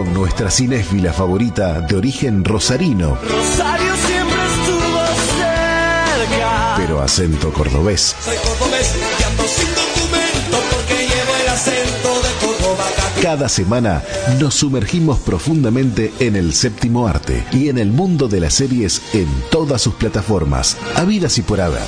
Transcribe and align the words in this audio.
con 0.00 0.14
nuestra 0.14 0.50
cinéfila 0.50 1.12
favorita 1.12 1.82
de 1.82 1.94
origen 1.94 2.42
rosarino. 2.42 3.18
Rosario 3.22 3.92
siempre 4.06 4.38
estuvo 4.46 4.98
cerca. 5.36 6.74
Pero 6.78 7.02
acento 7.02 7.52
cordobés. 7.52 8.16
Soy 8.24 8.36
cordobés 8.38 8.94
y 8.96 9.22
ando 9.24 9.42
sin 9.42 9.68
documento 9.74 10.58
porque 10.70 11.06
llevo 11.06 11.36
el 11.42 11.48
acento 11.50 12.08
de 12.22 12.46
Córdoba. 12.46 12.84
Cada 13.20 13.50
semana 13.50 14.02
nos 14.38 14.54
sumergimos 14.54 15.18
profundamente 15.18 16.14
en 16.18 16.34
el 16.34 16.54
séptimo 16.54 17.06
arte 17.06 17.44
y 17.52 17.68
en 17.68 17.76
el 17.76 17.90
mundo 17.90 18.26
de 18.26 18.40
las 18.40 18.54
series 18.54 19.02
en 19.12 19.28
todas 19.50 19.82
sus 19.82 19.96
plataformas, 19.96 20.78
habidas 20.96 21.36
y 21.36 21.42
por 21.42 21.60
haber. 21.60 21.86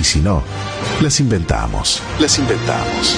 Y 0.00 0.02
si 0.02 0.18
no, 0.18 0.42
las 1.00 1.20
inventamos. 1.20 2.02
Las 2.18 2.40
inventamos. 2.40 3.14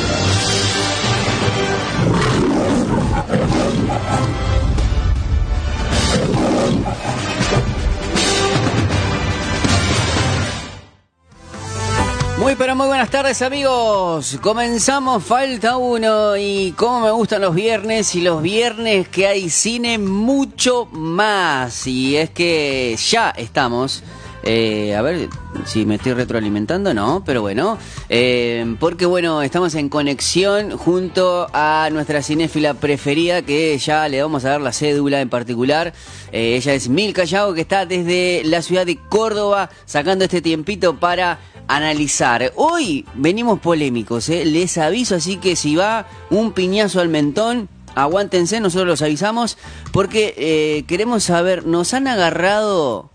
Muy 12.48 12.56
pero 12.56 12.74
muy 12.74 12.86
buenas 12.86 13.10
tardes 13.10 13.42
amigos. 13.42 14.38
Comenzamos 14.40 15.22
Falta 15.22 15.76
uno 15.76 16.34
y 16.34 16.72
como 16.72 17.00
me 17.00 17.10
gustan 17.10 17.42
los 17.42 17.54
viernes 17.54 18.14
y 18.14 18.22
los 18.22 18.40
viernes 18.40 19.06
que 19.08 19.26
hay 19.26 19.50
cine 19.50 19.98
mucho 19.98 20.86
más. 20.86 21.86
Y 21.86 22.16
es 22.16 22.30
que 22.30 22.96
ya 22.96 23.28
estamos. 23.36 24.02
eh, 24.44 24.96
a 24.96 25.02
ver 25.02 25.28
si 25.66 25.84
me 25.84 25.96
estoy 25.96 26.14
retroalimentando, 26.14 26.94
no, 26.94 27.22
pero 27.26 27.42
bueno, 27.42 27.76
eh, 28.08 28.76
porque 28.80 29.04
bueno, 29.04 29.42
estamos 29.42 29.74
en 29.74 29.90
conexión 29.90 30.70
junto 30.78 31.48
a 31.52 31.90
nuestra 31.92 32.22
cinéfila 32.22 32.72
preferida, 32.72 33.42
que 33.42 33.76
ya 33.76 34.08
le 34.08 34.22
vamos 34.22 34.46
a 34.46 34.50
dar 34.50 34.60
la 34.62 34.72
cédula 34.72 35.20
en 35.20 35.28
particular. 35.28 35.92
Eh, 36.32 36.56
ella 36.56 36.72
es 36.72 36.88
Milka 36.88 37.24
Yago, 37.24 37.52
que 37.52 37.60
está 37.60 37.84
desde 37.84 38.42
la 38.44 38.62
ciudad 38.62 38.86
de 38.86 38.96
Córdoba, 38.96 39.68
sacando 39.84 40.24
este 40.24 40.40
tiempito 40.40 40.98
para 40.98 41.40
analizar. 41.68 42.52
Hoy 42.56 43.04
venimos 43.14 43.60
polémicos, 43.60 44.28
¿eh? 44.30 44.44
les 44.44 44.78
aviso, 44.78 45.14
así 45.16 45.36
que 45.36 45.54
si 45.56 45.76
va 45.76 46.06
un 46.30 46.52
piñazo 46.52 47.00
al 47.00 47.08
mentón, 47.08 47.68
aguántense, 47.94 48.60
nosotros 48.60 48.88
los 48.88 49.02
avisamos, 49.02 49.58
porque 49.92 50.34
eh, 50.36 50.84
queremos 50.86 51.24
saber, 51.24 51.66
nos 51.66 51.94
han 51.94 52.08
agarrado, 52.08 53.10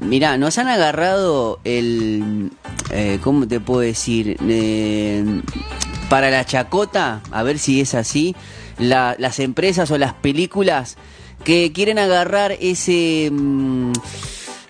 mirá, 0.00 0.38
nos 0.38 0.56
han 0.58 0.68
agarrado 0.68 1.60
el, 1.64 2.50
eh, 2.90 3.18
¿cómo 3.22 3.46
te 3.46 3.60
puedo 3.60 3.80
decir? 3.80 4.36
Para 6.08 6.30
la 6.30 6.44
chacota, 6.46 7.20
a 7.30 7.42
ver 7.42 7.58
si 7.58 7.80
es 7.80 7.94
así, 7.94 8.34
la- 8.78 9.14
las 9.18 9.40
empresas 9.40 9.90
o 9.90 9.98
las 9.98 10.14
películas 10.14 10.96
que 11.44 11.70
quieren 11.72 11.98
agarrar 11.98 12.52
ese... 12.60 13.28
mm, 13.30 13.92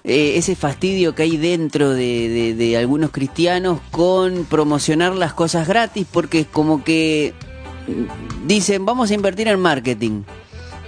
eh, 0.04 0.34
ese 0.36 0.54
fastidio 0.54 1.14
que 1.14 1.24
hay 1.24 1.36
dentro 1.36 1.92
de, 1.92 2.76
algunos 2.78 3.10
cristianos 3.10 3.80
con 3.90 4.44
promocionar 4.44 5.14
las 5.14 5.32
cosas 5.32 5.66
gratis 5.66 6.06
porque 6.10 6.44
como 6.44 6.84
que 6.84 7.34
mm, 7.88 8.46
dicen 8.46 8.84
vamos 8.84 9.10
a 9.10 9.14
invertir 9.14 9.48
en 9.48 9.58
marketing 9.58 10.22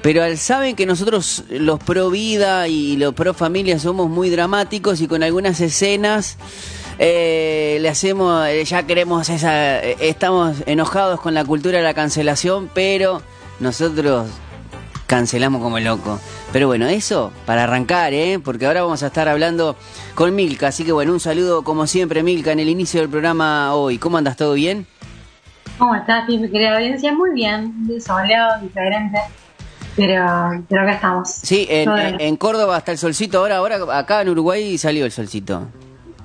pero 0.02 0.22
saben 0.36 0.76
que 0.76 0.86
nosotros 0.86 1.44
los 1.50 1.80
pro 1.80 2.08
vida 2.08 2.68
y 2.68 2.96
los 2.96 3.12
pro 3.14 3.34
familia 3.34 3.78
somos 3.78 4.08
muy 4.08 4.30
dramáticos 4.30 5.00
y 5.00 5.08
con 5.08 5.22
algunas 5.22 5.60
escenas 5.60 6.36
eh, 6.98 7.78
le 7.80 7.88
hacemos 7.88 8.46
eh, 8.46 8.64
ya 8.64 8.86
queremos 8.86 9.28
esa 9.28 9.80
estamos 9.80 10.58
enojados 10.66 11.20
con 11.20 11.34
la 11.34 11.44
cultura 11.44 11.78
de 11.78 11.84
la 11.84 11.94
cancelación 11.94 12.70
pero 12.72 13.22
nosotros 13.58 14.28
cancelamos 15.10 15.60
como 15.60 15.80
loco. 15.80 16.20
Pero 16.52 16.68
bueno, 16.68 16.86
eso 16.86 17.32
para 17.44 17.64
arrancar, 17.64 18.12
¿eh? 18.14 18.38
Porque 18.38 18.66
ahora 18.66 18.82
vamos 18.82 19.02
a 19.02 19.08
estar 19.08 19.28
hablando 19.28 19.74
con 20.14 20.32
Milka. 20.36 20.68
Así 20.68 20.84
que 20.84 20.92
bueno, 20.92 21.12
un 21.12 21.18
saludo 21.18 21.64
como 21.64 21.88
siempre, 21.88 22.22
Milka, 22.22 22.52
en 22.52 22.60
el 22.60 22.68
inicio 22.68 23.00
del 23.00 23.10
programa 23.10 23.74
hoy. 23.74 23.98
¿Cómo 23.98 24.18
andas? 24.18 24.36
¿Todo 24.36 24.52
bien? 24.52 24.86
¿Cómo 25.78 25.96
estás, 25.96 26.28
mi 26.28 26.48
querida 26.48 26.76
audiencia? 26.76 27.12
Muy 27.12 27.32
bien, 27.34 27.74
soleado, 28.00 28.62
diferente, 28.62 29.18
pero, 29.96 30.24
pero 30.68 30.82
acá 30.82 30.92
estamos. 30.92 31.28
Sí, 31.28 31.66
en, 31.68 32.36
Córdoba 32.36 32.78
está 32.78 32.92
el 32.92 32.98
solcito. 32.98 33.38
Ahora, 33.38 33.56
ahora 33.56 33.98
acá 33.98 34.22
en 34.22 34.28
Uruguay 34.28 34.78
salió 34.78 35.04
el 35.06 35.10
solcito. 35.10 35.66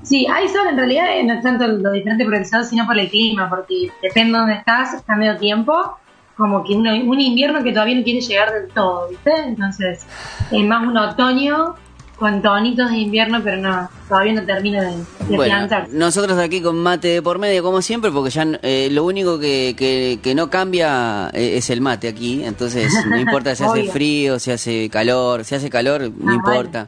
Sí, 0.04 0.28
hay 0.32 0.48
sol, 0.50 0.68
en 0.70 0.78
realidad 0.78 1.06
eh, 1.18 1.24
no 1.24 1.34
es 1.34 1.42
tanto 1.42 1.66
lo 1.66 1.92
diferente 1.92 2.24
por 2.24 2.36
el 2.36 2.46
sol, 2.46 2.64
sino 2.64 2.86
por 2.86 3.00
el 3.00 3.10
clima, 3.10 3.50
porque 3.50 3.90
depende 4.04 4.34
de 4.34 4.38
dónde 4.38 4.54
estás, 4.54 4.94
está 4.94 5.16
medio 5.16 5.38
tiempo, 5.38 5.98
como 6.38 6.64
que 6.64 6.74
uno- 6.74 6.92
un 6.94 7.20
invierno 7.22 7.64
que 7.64 7.72
todavía 7.72 7.96
no 7.96 8.04
quiere 8.04 8.22
llegar 8.22 8.52
del 8.54 8.70
todo, 8.72 9.08
¿viste? 9.10 9.32
Entonces, 9.46 10.06
es 10.52 10.66
más 10.66 10.86
un 10.88 10.98
otoño 10.98 11.76
con 12.18 12.42
tonitos 12.42 12.90
de 12.92 12.98
invierno, 12.98 13.42
pero 13.44 13.58
no, 13.58 13.90
todavía 14.08 14.34
no 14.34 14.44
termina 14.46 14.82
de, 14.84 14.96
de 14.96 15.36
Bueno, 15.36 15.44
plantarse. 15.44 15.92
nosotros 15.94 16.38
aquí 16.38 16.62
con 16.62 16.82
mate 16.82 17.10
de 17.10 17.22
por 17.22 17.40
medio, 17.40 17.62
como 17.62 17.82
siempre, 17.82 18.10
porque 18.10 18.30
ya 18.30 18.48
eh, 18.64 18.88
lo 18.92 19.04
único 19.04 19.38
que, 19.38 19.76
que- 19.78 20.20
que 20.24 20.34
no 20.34 20.50
cambia 20.50 21.30
eh, 21.34 21.58
es 21.58 21.70
el 21.70 21.82
mate 21.82 22.08
aquí. 22.08 22.42
Entonces, 22.46 22.94
no 23.06 23.18
importa 23.20 23.54
si 23.56 23.64
hace 23.66 23.84
frío, 23.92 24.40
si 24.40 24.52
hace 24.52 24.90
calor, 24.90 25.44
si 25.44 25.56
hace 25.56 25.70
calor, 25.70 26.10
no 26.18 26.32
Ah, 26.32 26.36
importa. 26.36 26.88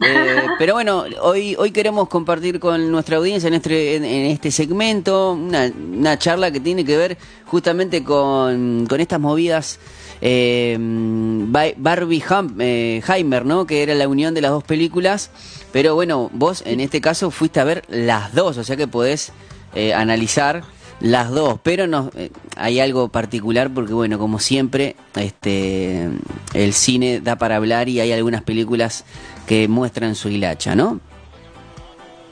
Eh, 0.00 0.42
pero 0.58 0.74
bueno, 0.74 1.04
hoy, 1.22 1.54
hoy 1.58 1.70
queremos 1.70 2.08
compartir 2.08 2.58
con 2.58 2.90
nuestra 2.90 3.16
audiencia 3.16 3.46
en 3.48 3.54
este, 3.54 3.96
en, 3.96 4.04
este 4.04 4.50
segmento 4.50 5.32
una, 5.32 5.70
una 5.76 6.18
charla 6.18 6.50
que 6.50 6.60
tiene 6.60 6.84
que 6.84 6.96
ver 6.96 7.16
justamente 7.46 8.02
con, 8.02 8.86
con 8.88 9.00
estas 9.00 9.20
movidas 9.20 9.78
eh, 10.20 10.76
Ba- 10.80 11.72
Barbie 11.76 12.22
Hum- 12.28 12.56
eh, 12.60 13.02
¿no? 13.44 13.66
Que 13.66 13.82
era 13.82 13.94
la 13.94 14.08
unión 14.08 14.34
de 14.34 14.40
las 14.40 14.50
dos 14.50 14.64
películas. 14.64 15.30
Pero 15.72 15.94
bueno, 15.94 16.30
vos 16.32 16.62
en 16.66 16.80
este 16.80 17.00
caso 17.00 17.30
fuiste 17.30 17.60
a 17.60 17.64
ver 17.64 17.84
las 17.88 18.34
dos, 18.34 18.58
o 18.58 18.64
sea 18.64 18.76
que 18.76 18.86
podés 18.88 19.32
eh, 19.74 19.92
analizar 19.92 20.62
las 21.04 21.30
dos. 21.30 21.60
Pero 21.62 21.86
no, 21.86 22.10
eh, 22.16 22.30
hay 22.56 22.80
algo 22.80 23.08
particular 23.08 23.70
porque 23.70 23.92
bueno, 23.92 24.18
como 24.18 24.38
siempre, 24.38 24.96
este, 25.14 26.08
el 26.54 26.72
cine 26.72 27.20
da 27.20 27.36
para 27.36 27.56
hablar 27.56 27.90
y 27.90 28.00
hay 28.00 28.10
algunas 28.10 28.42
películas 28.42 29.04
que 29.46 29.68
muestran 29.68 30.14
su 30.14 30.30
hilacha, 30.30 30.74
¿no? 30.74 31.00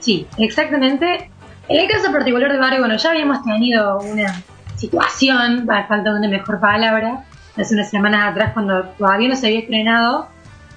Sí, 0.01 0.27
exactamente. 0.39 1.31
En 1.69 1.81
el 1.81 1.89
caso 1.89 2.11
particular 2.11 2.51
de 2.51 2.59
Barbie, 2.59 2.79
bueno, 2.79 2.97
ya 2.97 3.11
habíamos 3.11 3.45
tenido 3.45 3.99
una 4.01 4.43
situación, 4.77 5.71
a 5.71 5.87
falta 5.87 6.11
de 6.11 6.19
una 6.19 6.29
mejor 6.29 6.59
palabra, 6.59 7.25
hace 7.59 7.75
unas 7.75 7.91
semanas 7.91 8.33
atrás 8.33 8.53
cuando 8.55 8.85
todavía 8.97 9.29
no 9.29 9.37
se 9.37 9.49
había 9.49 9.61
estrenado. 9.61 10.29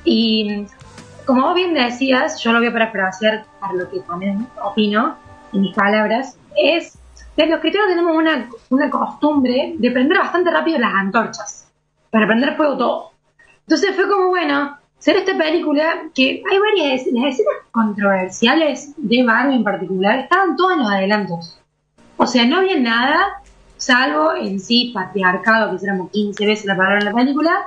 Y 0.04 0.66
como 1.26 1.44
vos 1.44 1.56
bien 1.56 1.74
decías, 1.74 2.42
yo 2.44 2.52
lo 2.52 2.60
voy 2.60 2.68
a 2.68 2.74
parafrasear 2.74 3.46
para 3.62 3.74
lo 3.74 3.90
que 3.90 4.02
también 4.02 4.48
opino 4.62 5.16
en 5.54 5.62
mis 5.62 5.74
palabras, 5.74 6.38
es 6.58 6.98
los 7.38 7.60
cristianos 7.60 7.90
tenemos 7.90 8.16
una, 8.16 8.50
una 8.70 8.90
costumbre 8.90 9.76
de 9.78 9.92
prender 9.92 10.18
bastante 10.18 10.52
rápido 10.52 10.80
las 10.80 10.94
antorchas, 10.94 11.72
para 12.10 12.28
prender 12.28 12.56
fuego 12.56 12.78
todo. 12.78 13.12
Entonces 13.68 13.96
fue 13.96 14.08
como, 14.08 14.30
bueno, 14.30 14.78
ser 15.00 15.18
esta 15.18 15.38
película 15.38 16.04
que 16.14 16.42
hay 16.50 16.60
varias 16.60 17.02
es- 17.02 17.14
las 17.14 17.26
escenas 17.34 17.56
controversiales 17.72 18.94
de 18.98 19.24
Barbie 19.24 19.56
en 19.56 19.64
particular 19.64 20.20
estaban 20.20 20.56
todas 20.56 20.78
en 20.78 20.84
los 20.84 20.92
adelantos. 20.92 21.60
O 22.18 22.26
sea, 22.26 22.46
no 22.46 22.58
había 22.60 22.80
nada, 22.80 23.42
salvo 23.76 24.34
en 24.36 24.60
sí 24.60 24.92
patriarcado, 24.94 25.70
que 25.70 25.76
hiciéramos 25.76 26.12
15 26.12 26.46
veces 26.46 26.66
la 26.66 26.78
palabra 26.78 27.00
en 27.00 27.06
la 27.06 27.14
película. 27.14 27.66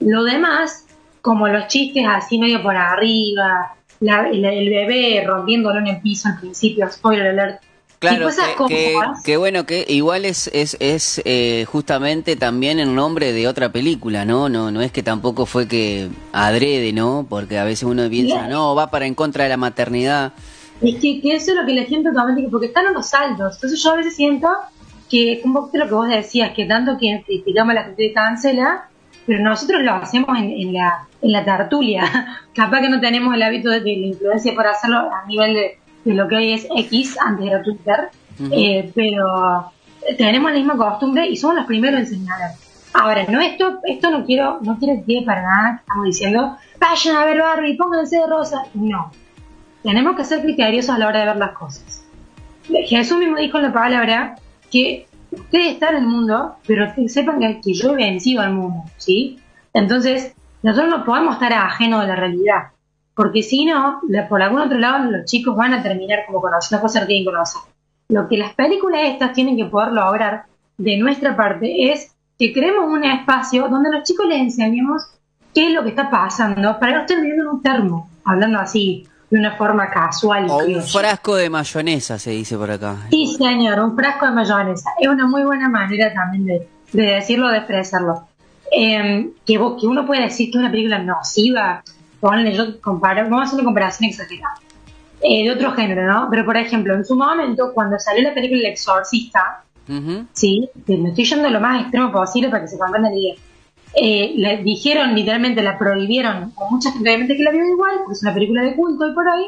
Lo 0.00 0.22
demás, 0.22 0.86
como 1.20 1.48
los 1.48 1.66
chistes 1.66 2.04
así 2.08 2.38
medio 2.38 2.62
por 2.62 2.76
arriba, 2.76 3.74
el, 4.00 4.44
el 4.44 4.68
bebé 4.70 5.24
rompiéndolo 5.26 5.80
en 5.80 5.88
el 5.88 6.00
piso 6.00 6.28
al 6.28 6.38
principio, 6.38 6.88
spoiler 6.88 7.26
alert. 7.28 7.60
Claro, 7.98 8.28
que, 8.28 8.74
que- 8.74 8.92
cosas. 8.94 9.22
que 9.24 9.36
bueno, 9.36 9.66
que 9.66 9.84
igual 9.88 10.24
es, 10.24 10.48
es, 10.52 10.76
es 10.78 11.20
eh, 11.24 11.64
justamente 11.68 12.36
también 12.36 12.78
el 12.78 12.94
nombre 12.94 13.32
de 13.32 13.48
otra 13.48 13.72
película, 13.72 14.24
¿no? 14.24 14.48
No 14.48 14.70
no 14.70 14.82
es 14.82 14.92
que 14.92 15.02
tampoco 15.02 15.46
fue 15.46 15.66
que 15.66 16.08
adrede, 16.32 16.92
¿no? 16.92 17.26
Porque 17.28 17.58
a 17.58 17.64
veces 17.64 17.84
uno 17.84 18.08
piensa, 18.08 18.46
no, 18.46 18.74
va 18.74 18.90
para 18.90 19.06
en 19.06 19.14
contra 19.14 19.44
de 19.44 19.50
la 19.50 19.56
maternidad. 19.56 20.32
Es 20.80 20.94
que, 21.00 21.20
que 21.20 21.34
eso 21.34 21.50
es 21.50 21.56
lo 21.56 21.66
que 21.66 21.74
la 21.74 21.82
gente 21.84 22.08
automáticamente, 22.08 22.50
porque 22.52 22.66
están 22.66 22.86
unos 22.86 23.08
saltos. 23.08 23.56
Entonces 23.56 23.82
yo 23.82 23.92
a 23.92 23.96
veces 23.96 24.14
siento 24.14 24.48
que 25.10 25.32
es 25.32 25.44
un 25.44 25.52
poquito 25.52 25.78
lo 25.78 25.88
que 25.88 25.94
vos 25.94 26.08
decías, 26.08 26.52
que 26.54 26.66
tanto 26.66 26.96
que 26.98 27.22
criticamos 27.26 27.72
a 27.72 27.74
la 27.74 27.84
gente 27.84 28.08
que 28.08 28.12
cancela, 28.12 28.88
pero 29.26 29.42
nosotros 29.42 29.82
lo 29.82 29.94
hacemos 29.94 30.38
en, 30.38 30.50
en 30.52 30.72
la, 30.74 31.08
en 31.20 31.32
la 31.32 31.44
tertulia. 31.44 32.40
Capaz 32.54 32.80
que 32.80 32.88
no 32.90 33.00
tenemos 33.00 33.34
el 33.34 33.42
hábito 33.42 33.70
de, 33.70 33.80
de 33.80 33.96
la 33.96 34.06
influencia 34.06 34.54
por 34.54 34.66
hacerlo 34.68 34.98
a 34.98 35.26
nivel 35.26 35.54
de, 35.54 35.77
de 36.04 36.14
lo 36.14 36.28
que 36.28 36.36
hoy 36.36 36.52
es 36.52 36.66
X, 36.74 37.16
antes 37.18 37.46
era 37.46 37.62
Twitter, 37.62 38.08
eh, 38.52 38.90
pero 38.94 39.72
tenemos 40.16 40.50
la 40.50 40.56
misma 40.56 40.76
costumbre 40.76 41.28
y 41.28 41.36
somos 41.36 41.56
los 41.56 41.66
primeros 41.66 42.00
en 42.00 42.06
señalar. 42.06 42.52
Ahora, 42.94 43.24
no 43.28 43.40
esto, 43.40 43.80
esto 43.84 44.10
no 44.10 44.24
quiero, 44.24 44.58
no 44.62 44.78
quiero 44.78 45.02
que 45.06 45.22
para 45.24 45.42
nada, 45.42 45.76
que 45.76 45.80
estamos 45.80 46.04
diciendo, 46.06 46.56
vayan 46.80 47.16
a 47.16 47.24
ver 47.24 47.38
Barbie, 47.40 47.76
pónganse 47.76 48.16
de 48.16 48.26
rosa. 48.26 48.64
No. 48.74 49.10
Tenemos 49.82 50.16
que 50.16 50.24
ser 50.24 50.40
criteriosos 50.40 50.94
a 50.94 50.98
la 50.98 51.08
hora 51.08 51.20
de 51.20 51.26
ver 51.26 51.36
las 51.36 51.52
cosas. 51.52 52.04
Jesús 52.86 53.18
mismo 53.18 53.36
dijo 53.36 53.58
en 53.58 53.64
la 53.64 53.72
palabra 53.72 54.36
que 54.70 55.06
ustedes 55.30 55.74
están 55.74 55.96
en 55.96 56.02
el 56.02 56.08
mundo, 56.08 56.56
pero 56.66 56.92
que 56.94 57.08
sepan 57.08 57.40
que, 57.40 57.60
que 57.60 57.74
yo 57.74 57.92
he 57.92 57.96
vencido 57.96 58.42
al 58.42 58.52
mundo, 58.52 58.84
¿sí? 58.96 59.38
Entonces, 59.74 60.34
nosotros 60.62 60.90
no 60.90 61.04
podemos 61.04 61.34
estar 61.34 61.52
ajenos 61.52 62.02
de 62.02 62.08
la 62.08 62.16
realidad, 62.16 62.68
porque 63.18 63.42
si 63.42 63.64
no, 63.64 64.00
por 64.28 64.40
algún 64.40 64.60
otro 64.60 64.78
lado, 64.78 65.10
los 65.10 65.24
chicos 65.24 65.56
van 65.56 65.74
a 65.74 65.82
terminar 65.82 66.20
como 66.26 66.40
conociendo 66.40 66.80
cosas 66.80 67.02
que 67.02 67.06
tienen 67.08 67.24
que 67.26 67.32
conocer. 67.32 67.60
Lo 68.10 68.28
que 68.28 68.38
las 68.38 68.54
películas 68.54 69.00
estas 69.06 69.32
tienen 69.32 69.56
que 69.56 69.64
poder 69.64 69.90
lograr 69.92 70.44
de 70.78 70.96
nuestra 70.98 71.34
parte 71.36 71.90
es 71.92 72.14
que 72.38 72.52
creemos 72.52 72.84
un 72.88 73.02
espacio 73.02 73.68
donde 73.68 73.88
a 73.88 73.92
los 73.98 74.04
chicos 74.04 74.24
les 74.28 74.38
enseñemos 74.40 75.02
qué 75.52 75.66
es 75.66 75.74
lo 75.74 75.82
que 75.82 75.88
está 75.88 76.08
pasando 76.08 76.78
para 76.78 76.92
que 76.92 76.94
no 76.94 77.00
estén 77.00 77.20
viviendo 77.22 77.42
en 77.42 77.48
un 77.56 77.60
termo, 77.62 78.08
hablando 78.24 78.60
así 78.60 79.04
de 79.30 79.38
una 79.40 79.56
forma 79.56 79.90
casual. 79.90 80.46
O 80.48 80.58
un 80.58 80.80
frasco 80.82 81.34
de 81.34 81.50
mayonesa, 81.50 82.20
se 82.20 82.30
dice 82.30 82.56
por 82.56 82.70
acá. 82.70 82.96
Sí, 83.10 83.26
señor, 83.36 83.80
un 83.80 83.96
frasco 83.96 84.26
de 84.26 84.32
mayonesa. 84.32 84.90
Es 85.00 85.08
una 85.08 85.26
muy 85.26 85.42
buena 85.42 85.68
manera 85.68 86.14
también 86.14 86.46
de, 86.46 86.68
de 86.92 87.02
decirlo, 87.14 87.48
de 87.48 87.58
expresarlo. 87.58 88.28
Eh, 88.70 89.30
que, 89.44 89.58
vos- 89.58 89.80
que 89.80 89.86
uno 89.88 90.06
puede 90.06 90.22
decir 90.22 90.50
que 90.50 90.58
es 90.58 90.60
una 90.62 90.70
película 90.70 90.98
nociva, 91.00 91.82
ponle, 92.20 92.54
yo 92.54 92.80
comparo, 92.80 93.22
vamos 93.24 93.40
a 93.40 93.44
hacer 93.44 93.54
una 93.56 93.64
comparación 93.64 94.10
exagerada, 94.10 94.54
eh, 95.20 95.44
de 95.44 95.50
otro 95.50 95.72
género, 95.72 96.06
¿no? 96.06 96.28
Pero 96.30 96.44
por 96.44 96.56
ejemplo, 96.56 96.94
en 96.94 97.04
su 97.04 97.16
momento, 97.16 97.72
cuando 97.74 97.98
salió 97.98 98.22
la 98.22 98.34
película 98.34 98.60
El 98.60 98.66
Exorcista, 98.66 99.64
Ujú. 99.88 100.26
¿sí? 100.32 100.68
Que 100.86 100.96
me 100.96 101.10
estoy 101.10 101.24
yendo 101.24 101.48
lo 101.48 101.60
más 101.60 101.82
extremo 101.82 102.12
posible 102.12 102.50
para 102.50 102.62
que 102.62 102.68
se 102.68 102.78
comprenda 102.78 103.10
bien. 103.10 103.36
Eh, 103.94 104.34
le 104.36 104.58
dijeron, 104.58 105.14
literalmente, 105.14 105.62
la 105.62 105.78
prohibieron, 105.78 106.52
o 106.56 106.70
mucha 106.70 106.92
gente 106.92 107.08
obviamente 107.08 107.36
que 107.36 107.42
la 107.42 107.50
vio 107.50 107.64
igual, 107.64 107.92
porque 107.98 108.12
es 108.12 108.22
una 108.22 108.34
película 108.34 108.62
de 108.62 108.76
culto 108.76 109.08
y 109.08 109.14
por 109.14 109.28
ahí, 109.28 109.46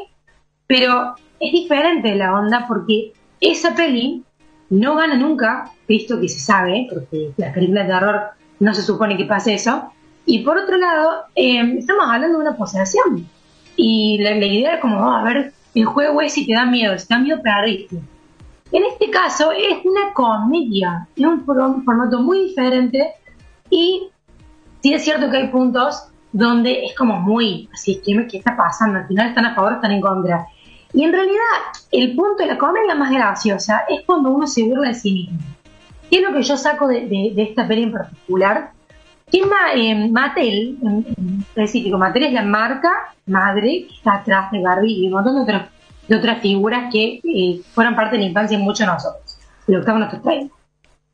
pero 0.67 1.15
es 1.39 1.51
diferente 1.51 2.15
la 2.15 2.33
onda 2.33 2.65
porque 2.67 3.13
esa 3.39 3.75
peli 3.75 4.23
no 4.69 4.95
gana 4.95 5.15
nunca, 5.15 5.71
visto 5.87 6.19
que 6.19 6.29
se 6.29 6.39
sabe, 6.39 6.87
porque 6.91 7.31
las 7.37 7.53
películas 7.53 7.87
de 7.87 7.93
terror 7.93 8.21
no 8.59 8.73
se 8.73 8.81
supone 8.81 9.17
que 9.17 9.25
pase 9.25 9.53
eso, 9.53 9.91
y 10.33 10.39
por 10.43 10.57
otro 10.57 10.77
lado, 10.77 11.23
eh, 11.35 11.75
estamos 11.77 12.05
hablando 12.07 12.37
de 12.39 12.43
una 12.47 12.55
posesión, 12.57 13.27
y 13.75 14.17
la, 14.19 14.31
la 14.35 14.45
idea 14.45 14.75
es 14.75 14.81
como, 14.81 14.97
oh, 15.05 15.11
a 15.11 15.23
ver, 15.23 15.53
el 15.73 15.85
juego 15.85 16.21
es 16.21 16.33
si 16.33 16.45
te 16.45 16.53
da 16.53 16.65
miedo, 16.65 16.97
si 16.97 17.07
te 17.07 17.13
da 17.13 17.19
miedo 17.19 17.41
perdiste. 17.41 17.97
En 18.71 18.83
este 18.85 19.09
caso 19.09 19.51
es 19.51 19.83
una 19.83 20.13
comedia, 20.13 21.07
es 21.15 21.25
un 21.25 21.43
for- 21.45 21.83
formato 21.83 22.19
muy 22.21 22.39
diferente 22.47 23.13
y 23.69 24.09
sí 24.81 24.93
es 24.93 25.03
cierto 25.03 25.29
que 25.29 25.37
hay 25.37 25.47
puntos 25.47 26.03
donde 26.31 26.85
es 26.85 26.95
como 26.95 27.19
muy, 27.19 27.67
así 27.73 28.01
que 28.03 28.27
¿qué 28.27 28.37
está 28.37 28.55
pasando? 28.55 28.99
Al 28.99 29.07
final 29.07 29.27
están 29.29 29.45
a 29.45 29.53
favor, 29.55 29.73
están 29.73 29.91
en 29.91 29.99
contra. 30.01 30.45
Y 30.93 31.03
en 31.03 31.11
realidad 31.11 31.57
el 31.91 32.15
punto 32.15 32.43
de 32.43 32.47
la 32.47 32.57
comedia 32.57 32.95
más 32.95 33.11
graciosa 33.11 33.83
es 33.89 34.01
cuando 34.05 34.29
uno 34.29 34.47
se 34.47 34.63
burla 34.63 34.89
de 34.89 34.93
sí 34.93 35.11
mismo. 35.13 35.39
¿Qué 36.09 36.17
es 36.17 36.23
lo 36.23 36.33
que 36.33 36.41
yo 36.43 36.55
saco 36.57 36.87
de, 36.87 37.07
de- 37.07 37.31
de 37.35 37.43
esta 37.43 37.67
peli 37.67 37.83
en 37.83 37.91
particular? 37.91 38.71
Que 39.31 39.45
Ma- 39.45 39.73
eh, 39.73 40.09
Mattel, 40.09 40.77
en, 40.81 41.05
en 41.17 41.39
específico, 41.41 41.97
Mattel 41.97 42.23
es 42.23 42.33
la 42.33 42.43
marca 42.43 42.91
madre 43.27 43.85
que 43.87 43.93
está 43.95 44.15
atrás 44.15 44.51
de 44.51 44.61
Barbie 44.61 44.93
y 45.03 45.07
un 45.07 45.13
montón 45.13 45.35
de 45.45 46.15
otras, 46.15 46.41
figuras 46.41 46.91
que 46.91 47.21
eh, 47.23 47.61
fueron 47.73 47.95
parte 47.95 48.17
de 48.17 48.23
la 48.23 48.27
infancia 48.29 48.57
de 48.57 48.63
muchos 48.63 48.79
de 48.79 48.87
nosotros, 48.87 49.37
de 49.67 49.73
lo 49.73 49.79
que 49.79 49.81
estamos 49.81 50.01
en 50.01 50.07
nuestros 50.09 50.23
30 50.23 50.55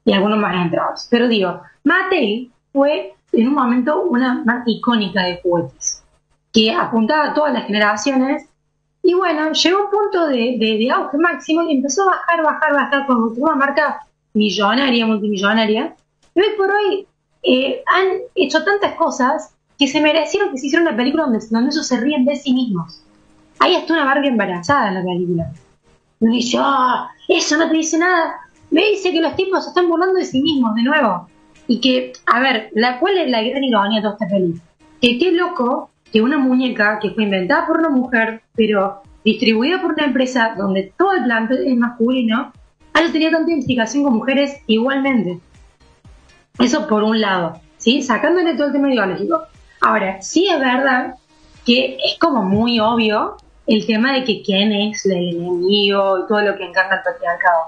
y 0.06 0.14
algunos 0.14 0.40
más 0.40 0.56
entrados. 0.66 1.08
Pero 1.12 1.28
digo, 1.28 1.62
Mattel 1.84 2.50
fue 2.74 3.14
en 3.34 3.48
un 3.50 3.54
momento 3.54 4.02
una 4.04 4.42
marca 4.44 4.64
icónica 4.66 5.22
de 5.24 5.40
juguetes 5.44 6.04
que 6.52 6.74
apuntaba 6.74 7.26
a 7.26 7.34
todas 7.36 7.54
las 7.54 7.66
generaciones 7.68 8.48
y 9.04 9.14
bueno, 9.14 9.52
llegó 9.52 9.86
un 9.86 9.92
punto 9.92 10.28
de, 10.28 10.56
de, 10.60 10.78
de 10.80 10.92
auge 10.92 11.18
máximo 11.18 11.62
y 11.64 11.76
empezó 11.76 12.02
a 12.04 12.16
bajar, 12.16 12.44
bajar, 12.44 12.74
bajar 12.74 13.06
como 13.06 13.28
una 13.28 13.56
marca 13.56 14.00
millonaria, 14.34 15.06
multimillonaria. 15.06 15.96
Y 16.34 16.40
hoy 16.42 16.48
por 16.58 16.72
hoy 16.72 17.06
eh, 17.48 17.82
han 17.86 18.08
hecho 18.36 18.64
tantas 18.64 18.96
cosas 18.96 19.56
que 19.80 19.88
se 19.88 20.02
merecieron 20.02 20.52
que 20.52 20.58
se 20.58 20.68
hiciera 20.68 20.84
una 20.84 20.98
película 20.98 21.24
donde, 21.24 21.40
donde 21.50 21.70
ellos 21.72 21.88
se 21.88 22.00
ríen 22.00 22.26
de 22.26 22.36
sí 22.36 22.54
mismos. 22.54 23.02
Ahí 23.60 23.76
está 23.76 23.94
una 23.94 24.06
Barbie 24.06 24.28
embarazada 24.28 24.90
en 24.90 24.96
la 24.96 25.04
película. 25.04 25.52
Y 26.20 26.28
dice, 26.28 26.58
"Ah, 26.60 27.10
eso 27.28 27.58
no 27.58 27.70
te 27.70 27.78
dice 27.78 27.98
nada. 27.98 28.36
Me 28.70 28.86
dice 28.90 29.12
que 29.12 29.22
los 29.22 29.36
tipos 29.36 29.64
se 29.64 29.70
están 29.70 29.88
burlando 29.88 30.16
de 30.16 30.26
sí 30.26 30.42
mismos 30.42 30.76
de 30.76 30.84
nuevo. 30.84 31.30
Y 31.68 31.80
que, 31.80 32.14
a 32.26 32.40
ver, 32.40 32.70
la, 32.74 33.00
¿cuál 33.00 33.18
es 33.18 33.30
la 33.30 33.42
gran 33.42 33.64
ironía 33.64 33.98
de 33.98 34.02
toda 34.02 34.14
esta 34.14 34.28
película? 34.28 34.62
Que 35.02 35.18
qué 35.18 35.32
loco 35.32 35.90
que 36.12 36.22
una 36.22 36.38
muñeca 36.38 37.00
que 37.00 37.12
fue 37.12 37.24
inventada 37.24 37.68
por 37.68 37.80
una 37.80 37.90
mujer, 37.90 38.42
pero 38.56 39.02
distribuida 39.24 39.82
por 39.82 39.94
una 39.94 40.06
empresa 40.06 40.56
donde 40.58 40.94
todo 40.98 41.14
el 41.14 41.24
plantel 41.24 41.68
es 41.68 41.78
masculino, 41.78 42.52
haya 42.94 43.12
tenido 43.12 43.32
tanta 43.32 43.52
identificación 43.52 44.04
con 44.04 44.14
mujeres 44.16 44.58
igualmente. 44.68 45.40
Eso 46.60 46.88
por 46.88 47.04
un 47.04 47.20
lado, 47.22 47.60
¿sí? 47.78 48.02
Sacándole 48.02 48.56
todo 48.56 48.68
el 48.68 48.74
tema 48.74 48.92
ideológico. 48.92 49.44
Ahora, 49.82 50.22
sí 50.22 50.48
es 50.48 50.60
verdad 50.60 51.16
que 51.66 51.98
es 52.04 52.18
como 52.20 52.44
muy 52.44 52.80
obvio 52.80 53.38
el 53.68 53.86
tema 53.86 54.14
de 54.14 54.24
que 54.24 54.42
quién 54.42 54.72
es 54.72 55.06
el 55.06 55.12
enemigo 55.36 56.20
y 56.20 56.28
todo 56.28 56.42
lo 56.42 56.56
que 56.58 56.66
encarna 56.66 56.96
el 56.98 57.04
patriarcado. 57.04 57.60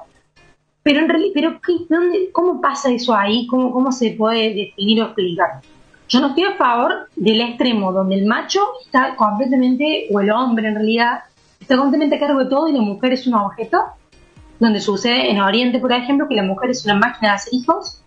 Pero 0.81 1.01
en 1.01 1.09
realidad, 1.09 1.31
pero 1.33 1.61
¿qué- 1.61 1.85
dónde, 1.89 2.29
¿cómo 2.31 2.61
pasa 2.61 2.89
eso 2.89 3.13
ahí? 3.13 3.45
¿Cómo, 3.47 3.71
¿Cómo 3.71 3.91
se 3.91 4.11
puede 4.11 4.53
definir 4.55 5.01
o 5.03 5.05
explicar? 5.07 5.61
Yo 6.07 6.21
no 6.21 6.27
estoy 6.29 6.45
a 6.45 6.53
favor 6.55 7.09
del 7.15 7.41
extremo 7.41 7.91
donde 7.91 8.15
el 8.15 8.25
macho 8.25 8.61
está 8.83 9.15
completamente, 9.15 10.07
o 10.11 10.19
el 10.21 10.31
hombre 10.31 10.69
en 10.69 10.75
realidad, 10.75 11.19
está 11.59 11.77
completamente 11.77 12.15
a 12.15 12.19
cargo 12.19 12.39
de 12.39 12.49
todo 12.49 12.67
y 12.67 12.73
la 12.73 12.81
mujer 12.81 13.11
es 13.13 13.27
un 13.27 13.35
objeto, 13.35 13.77
donde 14.57 14.79
sucede 14.79 15.29
en 15.29 15.39
Oriente, 15.41 15.79
por 15.79 15.91
ejemplo, 15.91 16.27
que 16.27 16.35
la 16.35 16.43
mujer 16.43 16.71
es 16.71 16.83
una 16.85 16.95
máquina 16.95 17.29
de 17.29 17.35
hacer 17.35 17.53
hijos. 17.53 18.01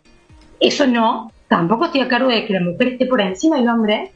Eso 0.62 0.87
no, 0.87 1.32
tampoco 1.49 1.87
estoy 1.87 2.00
a 2.03 2.09
cargo 2.09 2.29
de 2.31 2.47
que 2.47 2.53
la 2.53 2.61
mujer 2.61 2.88
esté 2.88 3.06
por 3.06 3.20
encima 3.20 3.56
del 3.56 3.69
hombre. 3.69 4.11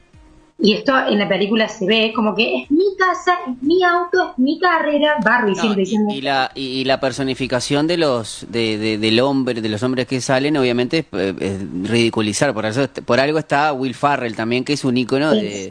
Y 0.59 0.73
esto 0.73 0.95
en 1.07 1.19
la 1.19 1.29
película 1.29 1.69
se 1.69 1.85
ve 1.85 2.13
como 2.17 2.35
que 2.35 2.63
es 2.63 2.71
mi 2.71 2.97
casa, 2.99 3.35
es 3.47 3.63
mi 3.63 3.83
auto, 3.85 4.31
es 4.31 4.39
mi 4.39 4.59
carrera, 4.59 5.17
Barbie 5.23 5.53
No, 5.55 5.61
siempre 5.61 5.83
y, 5.83 5.85
diciendo. 5.85 6.15
y 6.15 6.21
la, 6.23 6.51
y, 6.55 6.85
la 6.85 6.99
personificación 6.99 7.87
de 7.87 7.99
los 7.99 8.47
de, 8.49 8.79
de- 8.79 8.97
del 8.97 9.21
hombre, 9.21 9.61
de 9.61 9.69
los 9.69 9.83
hombres 9.83 10.07
que 10.07 10.19
salen, 10.23 10.57
obviamente 10.57 11.05
es, 11.13 11.35
es 11.41 11.61
ridiculizar. 11.83 12.55
Por 12.55 12.65
eso, 12.65 12.89
por 13.05 13.21
algo 13.21 13.39
está 13.39 13.71
Will 13.75 13.95
Farrell 13.95 14.35
también, 14.35 14.65
que 14.65 14.73
es 14.73 14.85
un 14.85 14.97
ícono 14.97 15.31
de. 15.33 15.69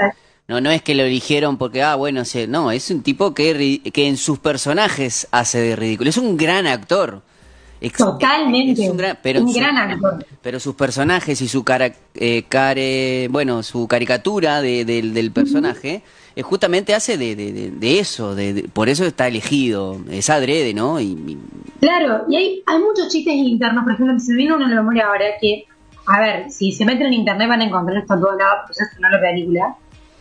No, 0.47 0.61
no 0.61 0.69
es 0.69 0.83
que 0.83 0.93
lo 0.93 1.01
eligieron 1.01 1.57
porque, 1.57 1.81
ah, 1.81 1.95
bueno, 1.95 2.23
se- 2.23 2.45
no, 2.45 2.69
es 2.69 2.91
un 2.91 3.01
tipo 3.01 3.33
que, 3.33 3.81
que 3.91 4.07
en 4.07 4.17
sus 4.17 4.37
personajes 4.37 5.27
hace 5.31 5.57
de 5.61 5.75
ridículo. 5.75 6.11
Es 6.11 6.17
un 6.17 6.37
gran 6.37 6.67
actor. 6.67 7.23
Totalmente. 7.97 8.83
es 8.83 8.89
un 8.89 8.97
gran, 8.97 9.17
pero 9.21 9.41
Un 9.41 9.51
su- 9.53 9.59
gran 9.59 9.77
actor. 9.77 10.25
Pero 10.41 10.59
sus 10.59 10.75
personajes 10.75 11.41
y 11.41 11.47
su 11.47 11.63
cara, 11.63 11.91
eh, 12.15 12.43
care- 12.49 13.27
bueno, 13.29 13.63
su 13.63 13.87
caricatura 13.87 14.61
de- 14.61 14.85
del- 14.85 15.13
del 15.13 15.31
personaje, 15.31 16.01
eh, 16.35 16.41
justamente 16.41 16.93
hace 16.93 17.17
de, 17.17 17.35
de- 17.35 17.99
eso, 17.99 18.35
por 18.73 18.89
eso 18.89 19.05
está 19.05 19.27
elegido, 19.27 19.97
es 20.09 20.29
adrede, 20.29 20.73
¿no? 20.73 20.99
Y, 20.99 21.05
y- 21.05 21.37
Claro, 21.79 22.23
y 22.29 22.35
hay, 22.35 22.63
hay 22.65 22.79
muchos 22.79 23.09
chistes 23.09 23.33
internos, 23.33 23.83
por 23.83 23.93
ejemplo, 23.93 24.19
se 24.19 24.31
me 24.31 24.37
vino 24.37 24.55
uno 24.55 24.65
en 24.65 24.71
la 24.71 24.77
memoria 24.81 25.07
ahora 25.07 25.25
que, 25.39 25.65
a 26.07 26.19
ver, 26.21 26.49
si 26.51 26.71
se 26.71 26.85
meten 26.85 27.07
en 27.07 27.13
internet 27.13 27.47
van 27.47 27.61
a 27.61 27.65
encontrar 27.65 27.97
esto 27.97 28.13
a 28.13 28.19
todos 28.19 28.37
lados, 28.37 28.59
pues 28.67 28.81
es 28.81 28.87
una 28.97 29.09
película, 29.19 29.75